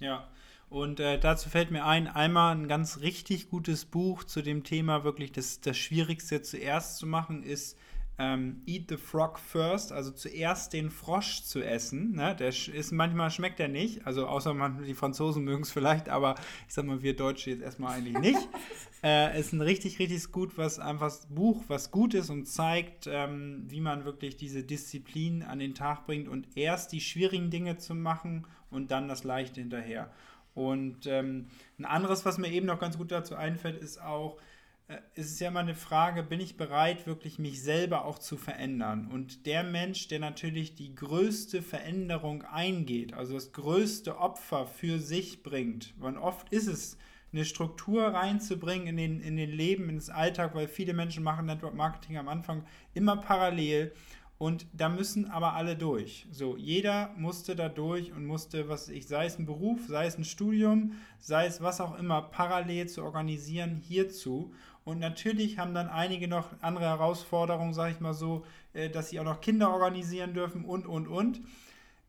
Ja, 0.00 0.28
und 0.68 1.00
äh, 1.00 1.18
dazu 1.18 1.48
fällt 1.48 1.70
mir 1.70 1.84
ein, 1.84 2.08
einmal 2.08 2.54
ein 2.54 2.68
ganz 2.68 3.00
richtig 3.00 3.48
gutes 3.48 3.84
Buch 3.84 4.24
zu 4.24 4.42
dem 4.42 4.64
Thema, 4.64 5.04
wirklich 5.04 5.32
das, 5.32 5.60
das 5.60 5.76
Schwierigste 5.78 6.42
zuerst 6.42 6.98
zu 6.98 7.06
machen, 7.06 7.42
ist 7.42 7.78
ähm, 8.18 8.62
Eat 8.66 8.88
the 8.88 8.96
Frog 8.96 9.38
First, 9.38 9.92
also 9.92 10.10
zuerst 10.10 10.72
den 10.72 10.90
Frosch 10.90 11.42
zu 11.42 11.62
essen. 11.62 12.12
Ne? 12.12 12.34
Der 12.34 12.48
ist, 12.48 12.92
manchmal 12.92 13.30
schmeckt 13.30 13.60
er 13.60 13.68
nicht, 13.68 14.06
also 14.06 14.26
außer 14.26 14.54
man, 14.54 14.84
die 14.84 14.94
Franzosen 14.94 15.44
mögen 15.44 15.62
es 15.62 15.70
vielleicht, 15.70 16.08
aber 16.08 16.34
ich 16.66 16.74
sag 16.74 16.86
mal, 16.86 17.02
wir 17.02 17.14
Deutsche 17.14 17.50
jetzt 17.50 17.62
erstmal 17.62 17.98
eigentlich 17.98 18.18
nicht. 18.18 18.48
äh, 19.02 19.38
ist 19.38 19.52
ein 19.52 19.60
richtig, 19.60 19.98
richtig 19.98 20.32
gut, 20.32 20.56
was 20.56 20.78
einfach 20.78 21.14
Buch, 21.28 21.64
was 21.68 21.90
gut 21.90 22.14
ist 22.14 22.30
und 22.30 22.46
zeigt, 22.46 23.06
ähm, 23.06 23.64
wie 23.68 23.80
man 23.80 24.04
wirklich 24.06 24.36
diese 24.36 24.62
Disziplin 24.62 25.42
an 25.42 25.58
den 25.58 25.74
Tag 25.74 26.06
bringt 26.06 26.28
und 26.28 26.56
erst 26.56 26.92
die 26.92 27.00
schwierigen 27.00 27.50
Dinge 27.50 27.76
zu 27.76 27.94
machen 27.94 28.46
und 28.70 28.90
dann 28.90 29.08
das 29.08 29.24
Leichte 29.24 29.60
hinterher. 29.60 30.10
Und 30.54 31.06
ähm, 31.06 31.48
ein 31.78 31.84
anderes, 31.84 32.24
was 32.24 32.38
mir 32.38 32.48
eben 32.48 32.66
noch 32.66 32.78
ganz 32.78 32.96
gut 32.96 33.12
dazu 33.12 33.34
einfällt, 33.34 33.76
ist 33.76 34.00
auch, 34.00 34.38
äh, 34.88 34.98
es 35.14 35.26
ist 35.26 35.40
ja 35.40 35.48
immer 35.48 35.60
eine 35.60 35.74
Frage, 35.74 36.22
bin 36.22 36.40
ich 36.40 36.56
bereit, 36.56 37.06
wirklich 37.06 37.38
mich 37.38 37.62
selber 37.62 38.04
auch 38.04 38.18
zu 38.18 38.36
verändern? 38.36 39.08
Und 39.12 39.46
der 39.46 39.64
Mensch, 39.64 40.08
der 40.08 40.20
natürlich 40.20 40.74
die 40.74 40.94
größte 40.94 41.62
Veränderung 41.62 42.42
eingeht, 42.42 43.14
also 43.14 43.34
das 43.34 43.52
größte 43.52 44.18
Opfer 44.18 44.66
für 44.66 44.98
sich 44.98 45.42
bringt, 45.42 45.94
weil 45.98 46.16
oft 46.16 46.50
ist 46.52 46.66
es, 46.66 46.98
eine 47.32 47.44
Struktur 47.44 48.04
reinzubringen 48.06 48.86
in 48.86 48.96
den, 48.96 49.20
in 49.20 49.36
den 49.36 49.50
Leben, 49.50 49.90
ins 49.90 50.08
Alltag, 50.08 50.54
weil 50.54 50.68
viele 50.68 50.94
Menschen 50.94 51.22
machen 51.22 51.46
Network 51.46 51.74
Marketing 51.74 52.16
am 52.16 52.28
Anfang 52.28 52.64
immer 52.94 53.16
parallel 53.16 53.92
und 54.38 54.66
da 54.74 54.90
müssen 54.90 55.30
aber 55.30 55.54
alle 55.54 55.76
durch. 55.76 56.26
So, 56.30 56.56
jeder 56.56 57.14
musste 57.16 57.56
da 57.56 57.68
durch 57.70 58.12
und 58.12 58.26
musste, 58.26 58.68
was 58.68 58.88
ich, 58.88 59.06
sei 59.06 59.26
es 59.26 59.38
ein 59.38 59.46
Beruf, 59.46 59.80
sei 59.88 60.06
es 60.06 60.18
ein 60.18 60.24
Studium, 60.24 60.92
sei 61.18 61.46
es 61.46 61.62
was 61.62 61.80
auch 61.80 61.98
immer, 61.98 62.20
parallel 62.20 62.86
zu 62.88 63.02
organisieren 63.02 63.76
hierzu. 63.76 64.52
Und 64.86 65.00
natürlich 65.00 65.58
haben 65.58 65.74
dann 65.74 65.88
einige 65.88 66.28
noch 66.28 66.50
andere 66.60 66.84
Herausforderungen, 66.84 67.74
sage 67.74 67.90
ich 67.90 68.00
mal 68.00 68.14
so, 68.14 68.46
äh, 68.72 68.88
dass 68.88 69.10
sie 69.10 69.18
auch 69.18 69.24
noch 69.24 69.40
Kinder 69.40 69.72
organisieren 69.72 70.32
dürfen 70.32 70.64
und, 70.64 70.86
und, 70.86 71.08
und. 71.08 71.40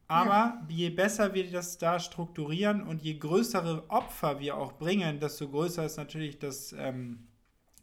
Aber 0.07 0.29
ja. 0.29 0.65
je 0.69 0.89
besser 0.91 1.34
wir 1.34 1.50
das 1.51 1.79
da 1.79 2.00
strukturieren 2.00 2.84
und 2.84 3.01
je 3.01 3.15
größere 3.15 3.89
Opfer 3.89 4.39
wir 4.39 4.57
auch 4.57 4.74
bringen, 4.74 5.19
desto 5.19 5.50
größer 5.50 5.86
ist 5.86 5.98
natürlich 5.98 6.38
das 6.38 6.72
ähm, 6.74 7.25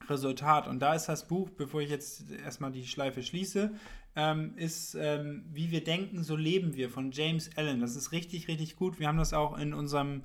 Resultat. 0.09 0.69
Und 0.69 0.79
da 0.79 0.95
ist 0.95 1.07
das 1.07 1.27
Buch, 1.27 1.51
bevor 1.51 1.81
ich 1.81 1.91
jetzt 1.91 2.31
erstmal 2.31 2.71
die 2.71 2.87
Schleife 2.87 3.25
schließe, 3.25 3.75
ähm, 4.15 4.53
ist 4.57 4.95
ähm, 4.95 5.45
Wie 5.53 5.73
wir 5.73 5.83
denken, 5.83 6.23
so 6.23 6.37
leben 6.37 6.77
wir 6.77 6.89
von 6.89 7.11
James 7.11 7.51
Allen. 7.57 7.81
Das 7.81 7.97
ist 7.97 8.13
richtig, 8.13 8.47
richtig 8.47 8.77
gut. 8.77 9.01
Wir 9.01 9.09
haben 9.09 9.19
das 9.19 9.35
auch 9.35 9.59
in 9.59 9.75
unserem 9.75 10.23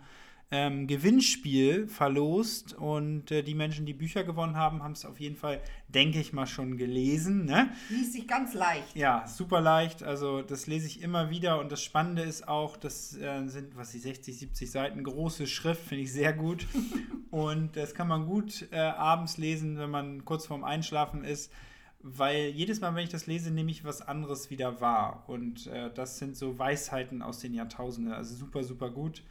ähm, 0.51 0.87
Gewinnspiel 0.87 1.87
verlost 1.87 2.73
und 2.73 3.29
äh, 3.29 3.43
die 3.43 3.53
Menschen, 3.53 3.85
die 3.85 3.93
Bücher 3.93 4.23
gewonnen 4.23 4.55
haben, 4.55 4.81
haben 4.81 4.93
es 4.93 5.05
auf 5.05 5.19
jeden 5.19 5.35
Fall, 5.35 5.61
denke 5.87 6.19
ich 6.19 6.33
mal, 6.33 6.47
schon 6.47 6.77
gelesen. 6.77 7.45
Ne? 7.45 7.69
Liest 7.89 8.13
sich 8.13 8.27
ganz 8.27 8.55
leicht. 8.55 8.95
Ja, 8.95 9.27
super 9.27 9.61
leicht. 9.61 10.01
Also 10.01 10.41
das 10.41 10.65
lese 10.65 10.87
ich 10.87 11.03
immer 11.03 11.29
wieder 11.29 11.59
und 11.59 11.71
das 11.71 11.83
Spannende 11.83 12.23
ist 12.23 12.47
auch, 12.47 12.77
das 12.77 13.15
äh, 13.15 13.47
sind, 13.47 13.75
was 13.77 13.91
die 13.91 13.99
60, 13.99 14.39
70 14.39 14.71
Seiten, 14.71 15.03
große 15.03 15.45
Schrift, 15.45 15.83
finde 15.87 16.05
ich 16.05 16.11
sehr 16.11 16.33
gut. 16.33 16.65
und 17.29 17.75
das 17.75 17.93
kann 17.93 18.07
man 18.07 18.25
gut 18.25 18.67
äh, 18.71 18.79
abends 18.79 19.37
lesen, 19.37 19.77
wenn 19.77 19.91
man 19.91 20.25
kurz 20.25 20.47
vorm 20.47 20.63
Einschlafen 20.63 21.23
ist 21.23 21.51
weil 22.01 22.47
jedes 22.51 22.79
Mal, 22.79 22.95
wenn 22.95 23.03
ich 23.03 23.09
das 23.09 23.27
lese, 23.27 23.51
nehme 23.51 23.71
ich 23.71 23.83
was 23.83 24.01
anderes 24.01 24.49
wieder 24.49 24.79
wahr. 24.79 25.25
Und 25.27 25.67
äh, 25.67 25.91
das 25.93 26.17
sind 26.17 26.37
so 26.37 26.57
Weisheiten 26.57 27.21
aus 27.21 27.39
den 27.39 27.53
Jahrtausenden. 27.53 28.13
Also 28.13 28.35
super, 28.35 28.63
super 28.63 28.89
gut. 28.89 29.21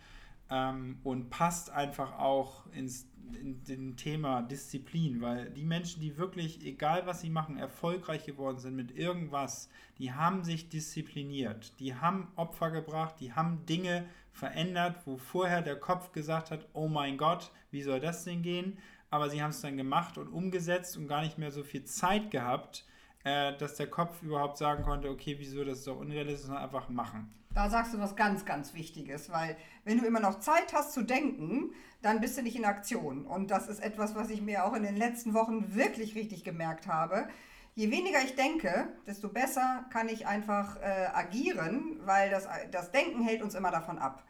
Ähm, 0.51 0.99
und 1.05 1.31
passt 1.31 1.71
einfach 1.71 2.19
auch 2.19 2.67
ins 2.73 3.09
in 3.43 3.63
den 3.65 3.95
Thema 3.99 4.41
Disziplin, 4.41 5.21
weil 5.21 5.51
die 5.51 5.67
Menschen, 5.67 6.01
die 6.01 6.17
wirklich, 6.17 6.65
egal 6.65 7.07
was 7.07 7.21
sie 7.21 7.29
machen, 7.29 7.59
erfolgreich 7.59 8.25
geworden 8.25 8.57
sind 8.59 8.75
mit 8.75 8.91
irgendwas, 8.97 9.69
die 9.99 10.15
haben 10.15 10.45
sich 10.45 10.71
diszipliniert, 10.71 11.79
die 11.79 11.95
haben 11.95 12.29
Opfer 12.37 12.71
gebracht, 12.71 13.17
die 13.21 13.35
haben 13.35 13.67
Dinge 13.67 14.07
verändert, 14.33 14.97
wo 15.05 15.19
vorher 15.19 15.61
der 15.61 15.79
Kopf 15.79 16.13
gesagt 16.13 16.51
hat, 16.51 16.67
oh 16.73 16.89
mein 16.89 17.19
Gott, 17.19 17.53
wie 17.71 17.83
soll 17.83 18.01
das 18.01 18.25
denn 18.25 18.41
gehen? 18.41 18.79
aber 19.11 19.31
sie 19.31 19.43
haben 19.43 19.51
es 19.51 19.61
dann 19.61 19.77
gemacht 19.77 20.19
und 20.19 20.29
umgesetzt 20.29 20.97
und 20.97 21.09
gar 21.09 21.23
nicht 21.23 21.39
mehr 21.39 21.51
so 21.51 21.63
viel 21.63 21.85
Zeit 21.85 22.31
gehabt, 22.31 22.85
äh, 23.25 23.57
dass 23.57 23.77
der 23.77 23.89
Kopf 23.89 24.23
überhaupt 24.23 24.59
sagen 24.59 24.85
konnte, 24.85 25.09
okay, 25.09 25.37
wieso, 25.39 25.65
das 25.65 25.79
ist 25.79 25.87
doch 25.87 25.99
unrealistisch, 25.99 26.47
sondern 26.47 26.65
einfach 26.65 26.89
machen. 26.89 27.33
Da 27.59 27.69
sagst 27.69 27.93
du 27.93 27.99
was 27.99 28.15
ganz, 28.15 28.45
ganz 28.45 28.73
Wichtiges, 28.73 29.31
weil 29.33 29.57
wenn 29.83 29.99
du 29.99 30.07
immer 30.07 30.21
noch 30.21 30.39
Zeit 30.39 30.73
hast 30.73 30.93
zu 30.93 31.03
denken, 31.03 31.73
dann 32.03 32.21
bist 32.21 32.39
du 32.39 32.43
nicht 32.43 32.55
in 32.55 32.65
Aktion. 32.65 33.27
Und 33.27 33.51
das 33.51 33.67
ist 33.67 33.83
etwas, 33.83 34.15
was 34.15 34.31
ich 34.31 34.41
mir 34.41 34.65
auch 34.65 34.75
in 34.75 34.85
den 34.85 34.97
letzten 34.97 35.35
Wochen 35.35 35.75
wirklich 35.75 36.15
richtig 36.15 36.45
gemerkt 36.45 36.87
habe. 36.87 37.27
Je 37.75 37.91
weniger 37.91 38.23
ich 38.23 38.37
denke, 38.37 38.87
desto 39.09 39.29
besser 39.29 39.87
kann 39.91 40.09
ich 40.09 40.25
einfach 40.25 40.77
äh, 40.77 41.09
agieren, 41.13 41.99
weil 42.05 42.31
das, 42.31 42.47
das 42.71 42.93
Denken 42.93 43.23
hält 43.23 43.43
uns 43.43 43.57
immer 43.57 43.73
davon 43.73 43.99
ab. 43.99 44.23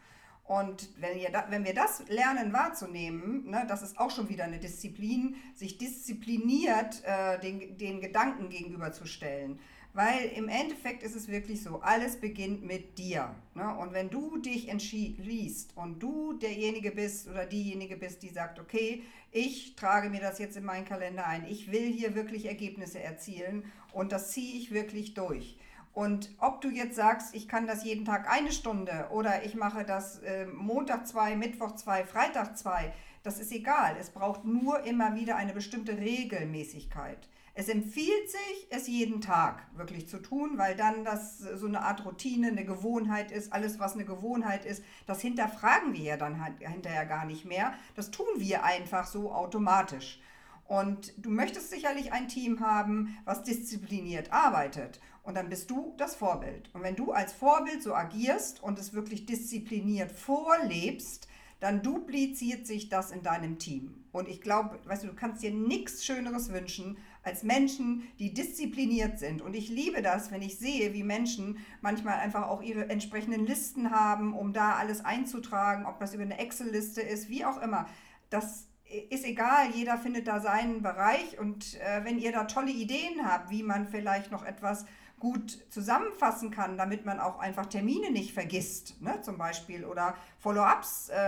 Und 0.43 0.89
wenn, 0.99 1.31
da, 1.31 1.45
wenn 1.49 1.63
wir 1.63 1.75
das 1.75 2.01
lernen 2.07 2.51
wahrzunehmen, 2.51 3.47
ne, 3.47 3.63
das 3.67 3.83
ist 3.83 3.99
auch 3.99 4.09
schon 4.09 4.29
wieder 4.29 4.45
eine 4.45 4.57
Disziplin, 4.57 5.35
sich 5.53 5.77
diszipliniert 5.77 7.03
äh, 7.05 7.37
den, 7.37 7.77
den 7.77 8.01
Gedanken 8.01 8.49
gegenüberzustellen. 8.49 9.59
Weil 9.93 10.29
im 10.35 10.49
Endeffekt 10.49 11.03
ist 11.03 11.15
es 11.15 11.27
wirklich 11.27 11.63
so, 11.63 11.81
alles 11.81 12.17
beginnt 12.17 12.63
mit 12.63 12.97
dir. 12.97 13.33
Ne? 13.55 13.75
Und 13.77 13.91
wenn 13.93 14.09
du 14.09 14.37
dich 14.37 14.69
entschließt 14.69 15.75
und 15.75 15.99
du 16.01 16.33
derjenige 16.33 16.91
bist 16.91 17.27
oder 17.27 17.45
diejenige 17.45 17.97
bist, 17.97 18.21
die 18.21 18.29
sagt, 18.29 18.59
okay, 18.59 19.03
ich 19.31 19.75
trage 19.75 20.09
mir 20.09 20.21
das 20.21 20.39
jetzt 20.39 20.57
in 20.57 20.63
meinen 20.63 20.85
Kalender 20.85 21.25
ein, 21.25 21.45
ich 21.45 21.71
will 21.71 21.91
hier 21.91 22.15
wirklich 22.15 22.45
Ergebnisse 22.45 22.99
erzielen 22.99 23.63
und 23.91 24.11
das 24.11 24.31
ziehe 24.31 24.57
ich 24.57 24.71
wirklich 24.71 25.15
durch 25.15 25.57
und 25.93 26.29
ob 26.37 26.61
du 26.61 26.69
jetzt 26.69 26.95
sagst, 26.95 27.35
ich 27.35 27.47
kann 27.47 27.67
das 27.67 27.83
jeden 27.83 28.05
Tag 28.05 28.31
eine 28.31 28.51
Stunde 28.51 29.07
oder 29.11 29.43
ich 29.43 29.55
mache 29.55 29.83
das 29.83 30.19
äh, 30.19 30.45
Montag 30.45 31.07
zwei, 31.07 31.35
Mittwoch 31.35 31.75
zwei, 31.75 32.05
Freitag 32.05 32.57
zwei, 32.57 32.93
das 33.23 33.39
ist 33.39 33.51
egal. 33.51 33.97
Es 33.99 34.09
braucht 34.09 34.45
nur 34.45 34.83
immer 34.83 35.15
wieder 35.15 35.35
eine 35.35 35.53
bestimmte 35.53 35.97
Regelmäßigkeit. 35.97 37.27
Es 37.59 37.67
empfiehlt 37.67 38.31
sich, 38.31 38.67
es 38.69 38.87
jeden 38.87 39.19
Tag 39.19 39.67
wirklich 39.75 40.07
zu 40.07 40.19
tun, 40.19 40.51
weil 40.55 40.77
dann 40.77 41.03
das 41.03 41.39
so 41.39 41.67
eine 41.67 41.81
Art 41.81 42.05
Routine, 42.05 42.47
eine 42.47 42.63
Gewohnheit 42.63 43.33
ist. 43.33 43.51
Alles, 43.51 43.79
was 43.79 43.95
eine 43.95 44.05
Gewohnheit 44.05 44.63
ist, 44.63 44.81
das 45.07 45.19
hinterfragen 45.19 45.91
wir 45.91 46.03
ja 46.03 46.15
dann 46.15 46.41
halt 46.41 46.53
hinterher 46.59 47.05
gar 47.05 47.25
nicht 47.25 47.43
mehr. 47.43 47.73
Das 47.95 48.11
tun 48.11 48.27
wir 48.37 48.63
einfach 48.63 49.05
so 49.07 49.33
automatisch. 49.33 50.21
Und 50.69 51.13
du 51.17 51.29
möchtest 51.29 51.69
sicherlich 51.69 52.13
ein 52.13 52.29
Team 52.29 52.61
haben, 52.61 53.17
was 53.25 53.43
diszipliniert 53.43 54.31
arbeitet. 54.31 55.01
Und 55.23 55.35
dann 55.35 55.49
bist 55.49 55.69
du 55.69 55.93
das 55.97 56.15
Vorbild. 56.15 56.73
Und 56.73 56.83
wenn 56.83 56.95
du 56.95 57.11
als 57.11 57.33
Vorbild 57.33 57.83
so 57.83 57.93
agierst 57.93 58.63
und 58.63 58.79
es 58.79 58.93
wirklich 58.93 59.25
diszipliniert 59.25 60.13
vorlebst, 60.13 61.27
dann 61.59 61.83
dupliziert 61.83 62.65
sich 62.65 62.87
das 62.87 63.11
in 63.11 63.21
deinem 63.21 63.59
Team. 63.59 64.05
Und 64.13 64.29
ich 64.29 64.39
glaube, 64.39 64.79
weißt 64.85 65.03
du, 65.03 65.07
du 65.07 65.13
kannst 65.13 65.43
dir 65.43 65.51
nichts 65.51 66.05
Schöneres 66.05 66.53
wünschen 66.53 66.97
als 67.29 67.43
Menschen, 67.43 68.07
die 68.17 68.33
diszipliniert 68.33 69.19
sind. 69.19 69.41
Und 69.41 69.55
ich 69.55 69.69
liebe 69.69 70.01
das, 70.01 70.31
wenn 70.31 70.41
ich 70.41 70.57
sehe, 70.57 70.93
wie 70.93 71.03
Menschen 71.03 71.59
manchmal 71.81 72.15
einfach 72.15 72.47
auch 72.49 72.61
ihre 72.61 72.89
entsprechenden 72.89 73.45
Listen 73.45 73.91
haben, 73.91 74.33
um 74.33 74.51
da 74.51 74.73
alles 74.73 75.05
einzutragen, 75.05 75.85
ob 75.85 75.99
das 75.99 76.13
über 76.15 76.23
eine 76.23 76.39
Excel-Liste 76.39 77.01
ist, 77.01 77.29
wie 77.29 77.45
auch 77.45 77.61
immer. 77.61 77.87
Das 78.31 78.65
ist 79.09 79.25
egal, 79.25 79.69
jeder 79.73 79.97
findet 79.97 80.27
da 80.27 80.39
seinen 80.39 80.81
Bereich 80.81 81.37
und 81.39 81.79
äh, 81.79 82.03
wenn 82.03 82.17
ihr 82.17 82.31
da 82.31 82.45
tolle 82.45 82.71
Ideen 82.71 83.23
habt, 83.23 83.51
wie 83.51 83.61
man 83.61 83.87
vielleicht 83.87 84.31
noch 84.31 84.43
etwas 84.43 84.85
gut 85.19 85.65
zusammenfassen 85.69 86.49
kann, 86.49 86.77
damit 86.77 87.05
man 87.05 87.19
auch 87.19 87.39
einfach 87.39 87.67
Termine 87.67 88.09
nicht 88.09 88.33
vergisst, 88.33 88.99
ne, 89.01 89.21
zum 89.21 89.37
Beispiel, 89.37 89.85
oder 89.85 90.15
Follow-ups 90.39 91.09
äh, 91.09 91.19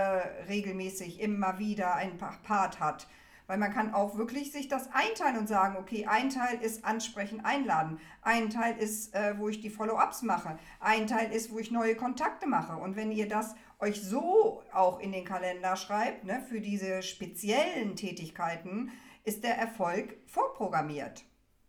regelmäßig 0.48 1.20
immer 1.20 1.58
wieder 1.58 1.94
ein 1.94 2.16
Part 2.16 2.80
hat. 2.80 3.06
Weil 3.52 3.58
man 3.58 3.74
kann 3.74 3.92
auch 3.92 4.16
wirklich 4.16 4.50
sich 4.50 4.68
das 4.68 4.88
einteilen 4.94 5.36
und 5.36 5.46
sagen, 5.46 5.76
okay, 5.76 6.06
ein 6.06 6.30
Teil 6.30 6.62
ist 6.62 6.86
ansprechen, 6.86 7.44
einladen, 7.44 8.00
ein 8.22 8.48
Teil 8.48 8.78
ist, 8.78 9.14
äh, 9.14 9.34
wo 9.36 9.50
ich 9.50 9.60
die 9.60 9.68
Follow-ups 9.68 10.22
mache, 10.22 10.58
ein 10.80 11.06
Teil 11.06 11.30
ist, 11.30 11.52
wo 11.52 11.58
ich 11.58 11.70
neue 11.70 11.94
Kontakte 11.94 12.46
mache. 12.46 12.78
Und 12.78 12.96
wenn 12.96 13.12
ihr 13.12 13.28
das 13.28 13.54
euch 13.78 14.00
so 14.00 14.62
auch 14.72 15.00
in 15.00 15.12
den 15.12 15.26
Kalender 15.26 15.76
schreibt, 15.76 16.24
ne, 16.24 16.40
für 16.48 16.62
diese 16.62 17.02
speziellen 17.02 17.94
Tätigkeiten, 17.94 18.90
ist 19.22 19.44
der 19.44 19.58
Erfolg 19.58 20.16
vorprogrammiert. 20.24 21.22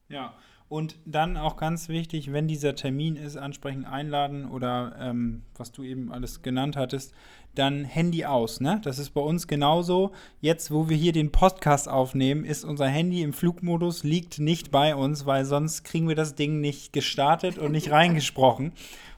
Ja, 0.08 0.36
und 0.74 0.98
dann 1.06 1.38
auch 1.38 1.56
ganz 1.56 1.88
wichtig, 1.88 2.34
wenn 2.34 2.48
dieser 2.48 2.74
Termin 2.74 3.16
ist, 3.16 3.38
ansprechend 3.38 3.86
einladen 3.86 4.50
oder 4.50 4.96
ähm, 5.00 5.44
was 5.56 5.72
du 5.72 5.84
eben 5.84 6.12
alles 6.12 6.42
genannt 6.42 6.76
hattest, 6.76 7.14
dann 7.54 7.86
Handy 7.86 8.26
aus. 8.26 8.60
Ne? 8.60 8.82
Das 8.84 8.98
ist 8.98 9.12
bei 9.12 9.22
uns 9.22 9.46
genauso. 9.46 10.14
Jetzt, 10.42 10.72
wo 10.72 10.90
wir 10.90 10.98
hier 10.98 11.12
den 11.12 11.32
Podcast 11.32 11.88
aufnehmen, 11.88 12.44
ist 12.44 12.64
unser 12.64 12.88
Handy 12.88 13.22
im 13.22 13.34
Flugmodus, 13.34 14.04
liegt 14.04 14.40
nicht 14.40 14.72
bei 14.72 14.96
uns, 14.96 15.28
weil 15.28 15.46
sonst 15.46 15.84
kriegen 15.84 16.08
wir 16.08 16.16
das 16.16 16.34
Ding 16.34 16.60
nicht 16.60 16.92
gestartet 16.92 17.60
und 17.60 17.72
nicht 17.72 17.92
reingesprochen. 17.92 18.72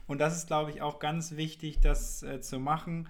Und 0.06 0.20
das 0.20 0.36
ist, 0.36 0.48
glaube 0.48 0.72
ich, 0.72 0.82
auch 0.82 0.98
ganz 0.98 1.36
wichtig, 1.36 1.80
das 1.80 2.22
äh, 2.22 2.42
zu 2.42 2.58
machen. 2.58 3.08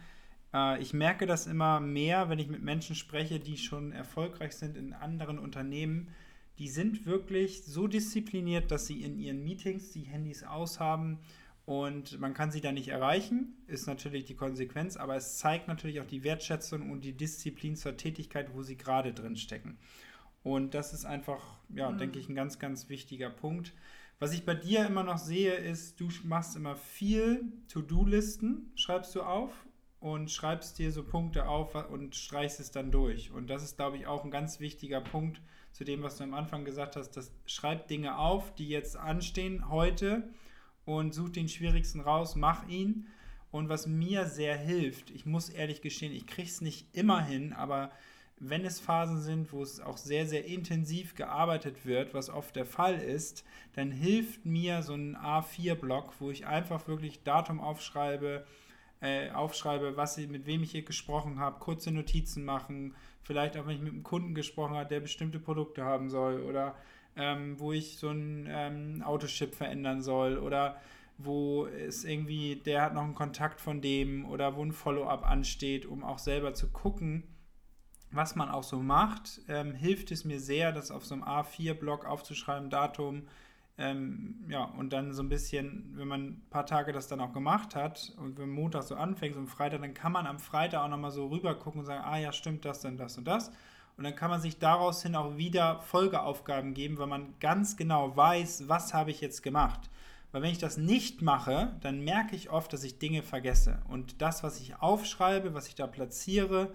Äh, 0.54 0.80
ich 0.80 0.94
merke 0.94 1.26
das 1.26 1.48
immer 1.48 1.80
mehr, 1.80 2.28
wenn 2.28 2.38
ich 2.38 2.46
mit 2.46 2.62
Menschen 2.62 2.94
spreche, 2.94 3.40
die 3.40 3.56
schon 3.56 3.90
erfolgreich 3.90 4.54
sind 4.54 4.76
in 4.76 4.92
anderen 4.92 5.40
Unternehmen. 5.40 6.14
Die 6.58 6.68
sind 6.68 7.06
wirklich 7.06 7.64
so 7.64 7.86
diszipliniert, 7.86 8.70
dass 8.70 8.86
sie 8.86 9.02
in 9.02 9.18
ihren 9.18 9.44
Meetings 9.44 9.92
die 9.92 10.02
Handys 10.02 10.42
aushaben 10.42 11.18
und 11.66 12.20
man 12.20 12.32
kann 12.32 12.52
sie 12.52 12.60
da 12.60 12.70
nicht 12.70 12.88
erreichen, 12.88 13.56
ist 13.66 13.88
natürlich 13.88 14.25
die 14.25 14.36
Konsequenz, 14.36 14.96
aber 14.96 15.16
es 15.16 15.38
zeigt 15.38 15.66
natürlich 15.66 16.00
auch 16.00 16.06
die 16.06 16.22
Wertschätzung 16.22 16.90
und 16.92 17.04
die 17.04 17.12
Disziplin 17.12 17.75
zur 17.75 17.96
Tätigkeit, 17.96 18.54
wo 18.54 18.62
sie 18.62 18.76
gerade 18.76 19.12
drin 19.12 19.36
stecken. 19.36 19.76
Und 20.44 20.75
das 20.75 20.94
ist 20.94 21.04
einfach, 21.04 21.42
ja, 21.70 21.90
mhm. 21.90 21.98
denke 21.98 22.20
ich, 22.20 22.28
ein 22.28 22.36
ganz, 22.36 22.60
ganz 22.60 22.88
wichtiger 22.88 23.30
Punkt. 23.30 23.75
Was 24.20 24.32
ich 24.32 24.44
bei 24.44 24.54
dir 24.54 24.86
immer 24.86 25.02
noch 25.02 25.18
sehe, 25.18 25.54
ist, 25.54 26.00
du 26.00 26.08
machst 26.22 26.54
immer 26.54 26.76
viel 26.76 27.52
To-Do-Listen, 27.68 28.70
schreibst 28.76 29.16
du 29.16 29.22
auf 29.22 29.50
und 29.98 30.30
schreibst 30.30 30.78
dir 30.78 30.92
so 30.92 31.02
Punkte 31.02 31.48
auf 31.48 31.75
und 31.90 32.14
streichst 32.14 32.60
es 32.60 32.70
dann 32.70 32.92
durch. 32.92 33.32
Und 33.32 33.50
das 33.50 33.64
ist, 33.64 33.76
glaube 33.76 33.96
ich, 33.96 34.06
auch 34.06 34.25
ein 34.25 34.30
ganz 34.30 34.60
wichtiger 34.60 35.00
Punkt 35.00 35.42
zu 35.76 35.85
dem, 35.85 36.02
was 36.02 36.16
du 36.16 36.25
am 36.25 36.33
Anfang 36.33 36.64
gesagt 36.64 36.97
hast. 36.97 37.11
Das 37.18 37.30
schreib 37.45 37.87
Dinge 37.88 38.16
auf, 38.16 38.54
die 38.54 38.66
jetzt 38.66 38.97
anstehen 38.97 39.68
heute 39.68 40.26
und 40.87 41.12
such 41.12 41.28
den 41.28 41.50
schwierigsten 41.50 42.00
raus, 42.00 42.35
mach 42.35 42.66
ihn. 42.66 43.09
Und 43.50 43.68
was 43.68 43.87
mir 43.87 44.25
sehr 44.25 44.56
hilft, 44.56 45.11
ich 45.11 45.26
muss 45.26 45.50
ehrlich 45.50 45.83
gestehen, 45.83 46.14
ich 46.14 46.26
kriege 46.26 46.49
es 46.49 46.62
nicht 46.62 46.97
immer 46.97 47.23
hin, 47.23 47.52
aber 47.52 47.90
wenn 48.38 48.64
es 48.64 48.80
Phasen 48.80 49.21
sind, 49.21 49.52
wo 49.52 49.62
es 49.62 49.78
auch 49.80 49.99
sehr, 49.99 50.26
sehr 50.26 50.47
intensiv 50.47 51.14
gearbeitet 51.14 51.85
wird, 51.85 52.14
was 52.14 52.30
oft 52.30 52.56
der 52.56 52.66
Fall 52.66 52.95
ist, 52.95 53.45
dann 53.75 53.90
hilft 53.90 54.47
mir 54.47 54.83
so 54.83 54.95
ein 54.95 55.14
A4-Block, 55.14 56.14
wo 56.21 56.30
ich 56.30 56.47
einfach 56.47 56.88
wirklich 56.88 57.23
Datum 57.23 57.61
aufschreibe, 57.61 58.47
äh, 59.02 59.30
aufschreibe, 59.30 59.99
was 59.99 60.16
mit 60.16 60.47
wem 60.47 60.62
ich 60.62 60.71
hier 60.71 60.85
gesprochen 60.85 61.38
habe, 61.38 61.59
kurze 61.61 61.90
Notizen 61.90 62.47
machen, 62.47 62.95
vielleicht 63.26 63.56
auch 63.56 63.66
wenn 63.66 63.76
ich 63.76 63.83
mit 63.83 63.92
einem 63.92 64.04
Kunden 64.04 64.35
gesprochen 64.35 64.76
habe, 64.76 64.88
der 64.88 65.00
bestimmte 65.00 65.40
Produkte 65.40 65.85
haben 65.85 66.09
soll 66.09 66.40
oder 66.40 66.76
ähm, 67.16 67.59
wo 67.59 67.73
ich 67.73 67.99
so 67.99 68.11
ein 68.11 68.47
ähm, 68.49 69.02
Autochip 69.02 69.54
verändern 69.54 70.00
soll 70.00 70.38
oder 70.38 70.80
wo 71.18 71.66
es 71.66 72.04
irgendwie, 72.04 72.56
der 72.56 72.83
hat 72.83 72.95
noch 72.95 73.02
einen 73.02 73.14
Kontakt 73.14 73.61
von 73.61 73.80
dem 73.80 74.26
oder 74.26 74.54
wo 74.54 74.64
ein 74.64 74.73
Follow-up 74.73 75.26
ansteht, 75.26 75.87
um 75.87 76.04
auch 76.04 76.18
selber 76.18 76.54
zu 76.54 76.68
gucken, 76.68 77.25
was 78.12 78.37
man 78.37 78.49
auch 78.49 78.62
so 78.62 78.78
macht, 78.78 79.40
ähm, 79.49 79.75
hilft 79.75 80.12
es 80.12 80.25
mir 80.25 80.38
sehr, 80.38 80.73
das 80.73 80.90
auf 80.90 81.04
so 81.04 81.14
einem 81.14 81.25
A4-Block 81.25 82.04
aufzuschreiben, 82.04 82.71
Datum, 82.71 83.26
Ähm, 83.78 84.47
ja, 84.49 84.64
und 84.64 84.92
dann 84.92 85.12
so 85.12 85.23
ein 85.23 85.28
bisschen, 85.28 85.92
wenn 85.97 86.09
man 86.09 86.21
ein 86.23 86.42
paar 86.49 86.64
Tage 86.64 86.92
das 86.92 87.09
dann 87.09 87.21
auch 87.21 87.35
gemacht 87.35 87.75
hat 87.76 88.14
und 88.16 88.38
wenn 88.38 88.49
Montag 88.49 88.85
so 88.85 88.95
anfängt 88.95 89.37
und 89.37 89.49
Freitag, 89.49 89.83
dann 89.83 89.92
kann 89.92 90.12
man 90.12 90.26
am 90.26 90.38
Freitag 90.38 90.83
auch 90.83 90.88
nochmal 90.88 91.11
so 91.11 91.26
rüber 91.26 91.54
gucken 91.54 91.80
und 91.80 91.87
sagen, 91.87 92.02
ah 92.02 92.16
ja, 92.16 92.33
stimmt 92.33 92.64
das, 92.64 92.80
dann 92.80 92.97
das 92.97 93.18
und 93.18 93.26
das. 93.26 93.52
Und 93.99 94.04
dann 94.04 94.14
kann 94.14 94.30
man 94.30 94.40
sich 94.40 94.59
daraus 94.59 95.02
hin 95.02 95.14
auch 95.14 95.37
wieder 95.37 95.80
Folgeaufgaben 95.80 96.75
geben, 96.75 96.99
weil 96.99 97.06
man 97.06 97.35
ganz 97.40 97.76
genau 97.76 98.16
weiß, 98.16 98.68
was 98.68 98.95
habe 98.95 99.11
ich 99.11 99.21
jetzt 99.21 99.42
gemacht. 99.42 99.90
Weil 100.33 100.42
wenn 100.42 100.52
ich 100.52 100.59
das 100.59 100.76
nicht 100.76 101.23
mache, 101.23 101.75
dann 101.80 102.00
merke 102.00 102.37
ich 102.37 102.50
oft, 102.50 102.73
dass 102.73 102.85
ich 102.85 102.99
Dinge 102.99 103.23
vergesse. 103.23 103.78
Und 103.88 104.21
das, 104.21 104.42
was 104.42 104.61
ich 104.61 104.80
aufschreibe, 104.80 105.54
was 105.54 105.68
ich 105.68 105.75
da 105.75 105.87
platziere, 105.87 106.75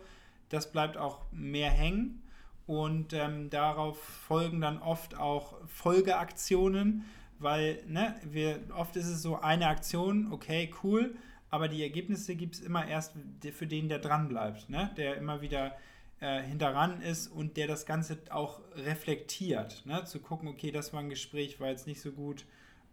das 0.50 0.72
bleibt 0.72 0.98
auch 0.98 1.22
mehr 1.32 1.70
hängen. 1.70 2.24
Und 2.68 3.14
ähm, 3.14 3.50
darauf 3.50 3.98
folgen 4.00 4.62
dann 4.62 4.82
oft 4.82 5.18
auch 5.18 5.56
Folgeaktionen, 5.68 7.06
weil 7.40 7.84
ne, 7.88 8.16
wir, 8.24 8.60
oft 8.76 8.96
ist 8.96 9.08
es 9.08 9.22
so 9.22 9.40
eine 9.40 9.68
Aktion, 9.68 10.32
okay, 10.32 10.72
cool, 10.84 11.16
aber 11.50 11.68
die 11.68 11.84
Ergebnisse 11.84 12.36
gibt 12.36 12.56
es 12.56 12.62
immer 12.62 12.88
erst 12.88 13.14
für 13.54 13.68
den, 13.68 13.90
der 13.90 14.00
dran 14.00 14.30
bleibt, 14.30 14.70
ne? 14.70 14.90
der 14.96 15.18
immer 15.18 15.42
wieder 15.42 15.76
äh, 16.22 16.42
hinteran 16.42 17.02
ist 17.02 17.28
und 17.28 17.58
der 17.58 17.68
das 17.68 17.86
Ganze 17.86 18.18
auch 18.30 18.62
reflektiert. 18.76 19.86
Ne? 19.86 20.06
Zu 20.06 20.20
gucken, 20.20 20.48
okay, 20.48 20.72
das 20.72 20.94
war 20.94 21.02
ein 21.02 21.10
Gespräch, 21.10 21.60
war 21.60 21.68
jetzt 21.68 21.88
nicht 21.88 22.00
so 22.00 22.12
gut 22.14 22.46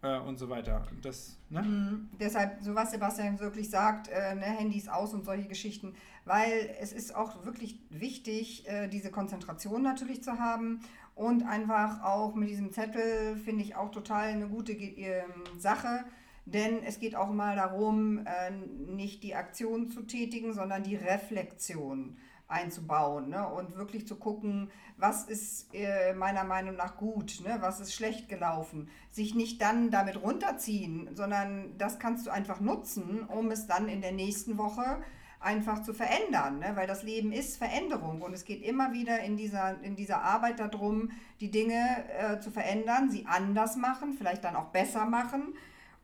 äh, 0.02 0.18
und 0.18 0.38
so 0.38 0.48
weiter. 0.48 0.86
Das, 1.02 1.38
ne? 1.50 1.62
Mhm. 1.62 2.10
Deshalb, 2.18 2.62
so 2.62 2.74
was 2.74 2.90
Sebastian 2.90 3.38
wirklich 3.38 3.70
sagt, 3.70 4.08
äh, 4.08 4.34
ne, 4.34 4.46
Handys 4.46 4.88
aus 4.88 5.14
und 5.14 5.24
solche 5.24 5.46
Geschichten, 5.46 5.94
weil 6.28 6.76
es 6.80 6.92
ist 6.92 7.16
auch 7.16 7.44
wirklich 7.44 7.80
wichtig, 7.90 8.68
äh, 8.68 8.88
diese 8.88 9.10
Konzentration 9.10 9.82
natürlich 9.82 10.22
zu 10.22 10.38
haben 10.38 10.80
und 11.14 11.42
einfach 11.42 12.04
auch 12.04 12.34
mit 12.34 12.48
diesem 12.48 12.70
Zettel 12.72 13.36
finde 13.36 13.64
ich 13.64 13.74
auch 13.74 13.90
total 13.90 14.28
eine 14.28 14.46
gute 14.46 14.72
äh, 14.72 15.24
Sache. 15.58 16.04
Denn 16.44 16.82
es 16.82 16.98
geht 16.98 17.14
auch 17.14 17.30
mal 17.30 17.56
darum, 17.56 18.18
äh, 18.26 18.50
nicht 18.50 19.22
die 19.22 19.34
Aktion 19.34 19.88
zu 19.88 20.02
tätigen, 20.02 20.54
sondern 20.54 20.82
die 20.82 20.96
Reflexion 20.96 22.16
einzubauen 22.46 23.28
ne? 23.28 23.46
und 23.46 23.76
wirklich 23.76 24.06
zu 24.06 24.16
gucken, 24.16 24.70
was 24.96 25.24
ist 25.24 25.74
äh, 25.74 26.14
meiner 26.14 26.44
Meinung 26.44 26.76
nach 26.76 26.96
gut, 26.96 27.40
ne? 27.44 27.58
was 27.60 27.80
ist 27.80 27.92
schlecht 27.92 28.28
gelaufen. 28.28 28.88
Sich 29.10 29.34
nicht 29.34 29.60
dann 29.60 29.90
damit 29.90 30.22
runterziehen, 30.22 31.10
sondern 31.14 31.76
das 31.76 31.98
kannst 31.98 32.26
du 32.26 32.30
einfach 32.30 32.60
nutzen, 32.60 33.24
um 33.24 33.50
es 33.50 33.66
dann 33.66 33.88
in 33.88 34.00
der 34.00 34.12
nächsten 34.12 34.56
Woche 34.56 35.02
einfach 35.40 35.82
zu 35.82 35.94
verändern, 35.94 36.58
ne? 36.58 36.72
weil 36.74 36.86
das 36.86 37.02
Leben 37.02 37.32
ist 37.32 37.58
Veränderung 37.58 38.22
und 38.22 38.32
es 38.32 38.44
geht 38.44 38.62
immer 38.62 38.92
wieder 38.92 39.20
in 39.20 39.36
dieser, 39.36 39.80
in 39.82 39.94
dieser 39.94 40.22
Arbeit 40.22 40.58
darum, 40.58 41.10
die 41.40 41.50
Dinge 41.50 42.04
äh, 42.18 42.40
zu 42.40 42.50
verändern, 42.50 43.10
sie 43.10 43.26
anders 43.26 43.76
machen, 43.76 44.14
vielleicht 44.18 44.44
dann 44.44 44.56
auch 44.56 44.66
besser 44.66 45.04
machen 45.04 45.54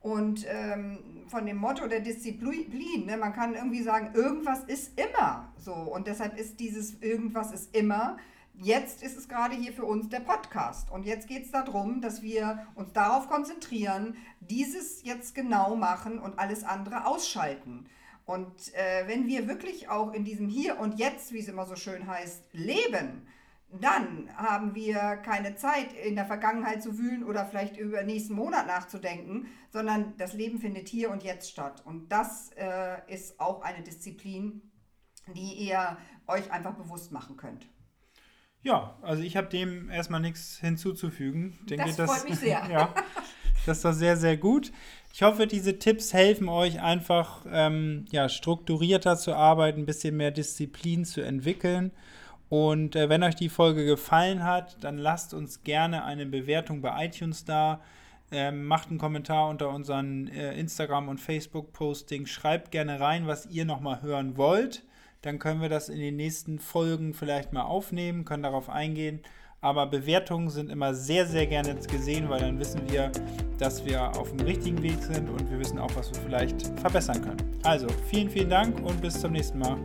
und 0.05 0.45
ähm, 0.51 0.99
von 1.29 1.47
dem 1.47 1.57
Motto 1.57 1.89
der 1.89 2.01
Disziplin, 2.01 3.07
ne, 3.07 3.17
man 3.17 3.33
kann 3.33 3.55
irgendwie 3.55 3.83
sagen, 3.83 4.11
irgendwas 4.13 4.63
ist 4.65 5.01
immer 5.01 5.51
so. 5.57 5.73
Und 5.73 6.07
deshalb 6.07 6.39
ist 6.39 6.61
dieses 6.61 7.01
irgendwas 7.01 7.53
ist 7.53 7.75
immer. 7.75 8.19
Jetzt 8.53 9.03
ist 9.03 9.17
es 9.17 9.29
gerade 9.29 9.57
hier 9.57 9.73
für 9.73 9.87
uns 9.87 10.11
der 10.11 10.21
Podcast. 10.21 10.91
Und 10.91 11.07
jetzt 11.07 11.27
geht 11.27 11.47
es 11.47 11.53
darum, 11.53 12.03
dass 12.03 12.21
wir 12.21 12.67
uns 12.75 12.93
darauf 12.93 13.29
konzentrieren, 13.31 14.15
dieses 14.41 15.03
jetzt 15.05 15.35
genau 15.35 15.75
machen 15.75 16.19
und 16.19 16.39
alles 16.39 16.65
andere 16.65 17.07
ausschalten. 17.07 17.87
Und 18.27 18.75
äh, 18.75 19.07
wenn 19.07 19.27
wir 19.27 19.49
wirklich 19.49 19.89
auch 19.89 20.13
in 20.13 20.25
diesem 20.25 20.49
Hier 20.49 20.79
und 20.79 20.99
Jetzt, 20.99 21.33
wie 21.33 21.39
es 21.39 21.49
immer 21.49 21.67
so 21.67 21.77
schön 21.77 22.07
heißt, 22.07 22.43
leben, 22.53 23.27
dann 23.81 24.31
haben 24.37 24.75
wir 24.75 25.17
keine 25.17 25.57
Zeit, 25.57 25.93
in 25.93 26.15
der 26.15 26.25
Vergangenheit 26.25 26.83
zu 26.83 26.97
wühlen 26.99 27.25
oder 27.25 27.45
vielleicht 27.45 27.77
über 27.77 27.99
den 27.99 28.07
nächsten 28.07 28.35
Monat 28.35 28.67
nachzudenken, 28.67 29.49
sondern 29.71 30.17
das 30.17 30.33
Leben 30.33 30.59
findet 30.59 30.89
hier 30.89 31.11
und 31.11 31.23
jetzt 31.23 31.51
statt. 31.51 31.83
Und 31.85 32.11
das 32.11 32.51
äh, 32.57 32.99
ist 33.13 33.41
auch 33.41 33.63
eine 33.63 33.83
Disziplin, 33.83 34.63
die 35.35 35.55
ihr 35.55 35.97
euch 36.27 36.51
einfach 36.53 36.75
bewusst 36.75 37.11
machen 37.13 37.37
könnt. 37.37 37.67
Ja, 38.63 38.97
also 39.03 39.23
ich 39.23 39.37
habe 39.37 39.49
dem 39.49 39.91
erstmal 39.91 40.21
nichts 40.21 40.59
hinzuzufügen. 40.59 41.59
Denke, 41.69 41.93
das 41.93 41.97
freut 41.97 42.09
das, 42.09 42.25
mich 42.25 42.39
sehr. 42.39 42.67
ja, 42.71 42.95
das 43.67 43.85
war 43.85 43.93
sehr, 43.93 44.17
sehr 44.17 44.37
gut. 44.37 44.73
Ich 45.13 45.23
hoffe, 45.23 45.47
diese 45.47 45.79
Tipps 45.79 46.13
helfen 46.13 46.49
euch 46.49 46.81
einfach 46.81 47.47
ähm, 47.51 48.05
ja, 48.11 48.29
strukturierter 48.29 49.17
zu 49.17 49.35
arbeiten, 49.35 49.81
ein 49.83 49.87
bisschen 49.87 50.17
mehr 50.17 50.33
Disziplin 50.33 51.05
zu 51.05 51.21
entwickeln. 51.21 51.93
Und 52.49 52.97
äh, 52.97 53.09
wenn 53.09 53.23
euch 53.23 53.37
die 53.37 53.49
Folge 53.49 53.85
gefallen 53.85 54.45
hat, 54.45 54.77
dann 54.83 54.99
lasst 54.99 55.35
uns 55.35 55.63
gerne 55.63 56.05
eine 56.05 56.27
Bewertung 56.27 56.81
bei 56.81 57.07
iTunes 57.07 57.45
da. 57.45 57.81
Ähm, 58.33 58.67
macht 58.67 58.91
einen 58.91 58.99
Kommentar 58.99 59.49
unter 59.49 59.69
unseren 59.71 60.29
äh, 60.29 60.59
Instagram- 60.59 61.09
und 61.09 61.21
Facebook-Posting. 61.21 62.27
Schreibt 62.27 62.71
gerne 62.71 62.99
rein, 62.99 63.27
was 63.27 63.47
ihr 63.47 63.65
nochmal 63.65 64.03
hören 64.03 64.37
wollt. 64.37 64.83
Dann 65.23 65.39
können 65.39 65.63
wir 65.63 65.69
das 65.69 65.89
in 65.89 66.01
den 66.01 66.17
nächsten 66.17 66.59
Folgen 66.59 67.15
vielleicht 67.15 67.53
mal 67.53 67.63
aufnehmen, 67.63 68.25
können 68.25 68.43
darauf 68.43 68.69
eingehen. 68.69 69.21
Aber 69.65 69.87
Bewertungen 69.87 70.51
sind 70.51 70.71
immer 70.71 70.93
sehr, 70.93 71.25
sehr 71.25 71.47
gerne 71.47 71.75
gesehen, 71.75 72.29
weil 72.29 72.41
dann 72.41 72.59
wissen 72.59 72.83
wir, 72.87 73.11
dass 73.57 73.83
wir 73.87 74.15
auf 74.15 74.31
dem 74.31 74.41
richtigen 74.41 74.83
Weg 74.83 75.03
sind 75.03 75.27
und 75.31 75.51
wir 75.51 75.59
wissen 75.59 75.79
auch, 75.79 75.91
was 75.97 76.13
wir 76.13 76.21
vielleicht 76.21 76.67
verbessern 76.81 77.23
können. 77.23 77.39
Also, 77.63 77.87
vielen, 78.11 78.29
vielen 78.29 78.51
Dank 78.51 78.79
und 78.85 79.01
bis 79.01 79.19
zum 79.19 79.33
nächsten 79.33 79.61
Mal. 79.61 79.79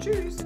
Tschüss. 0.00 0.38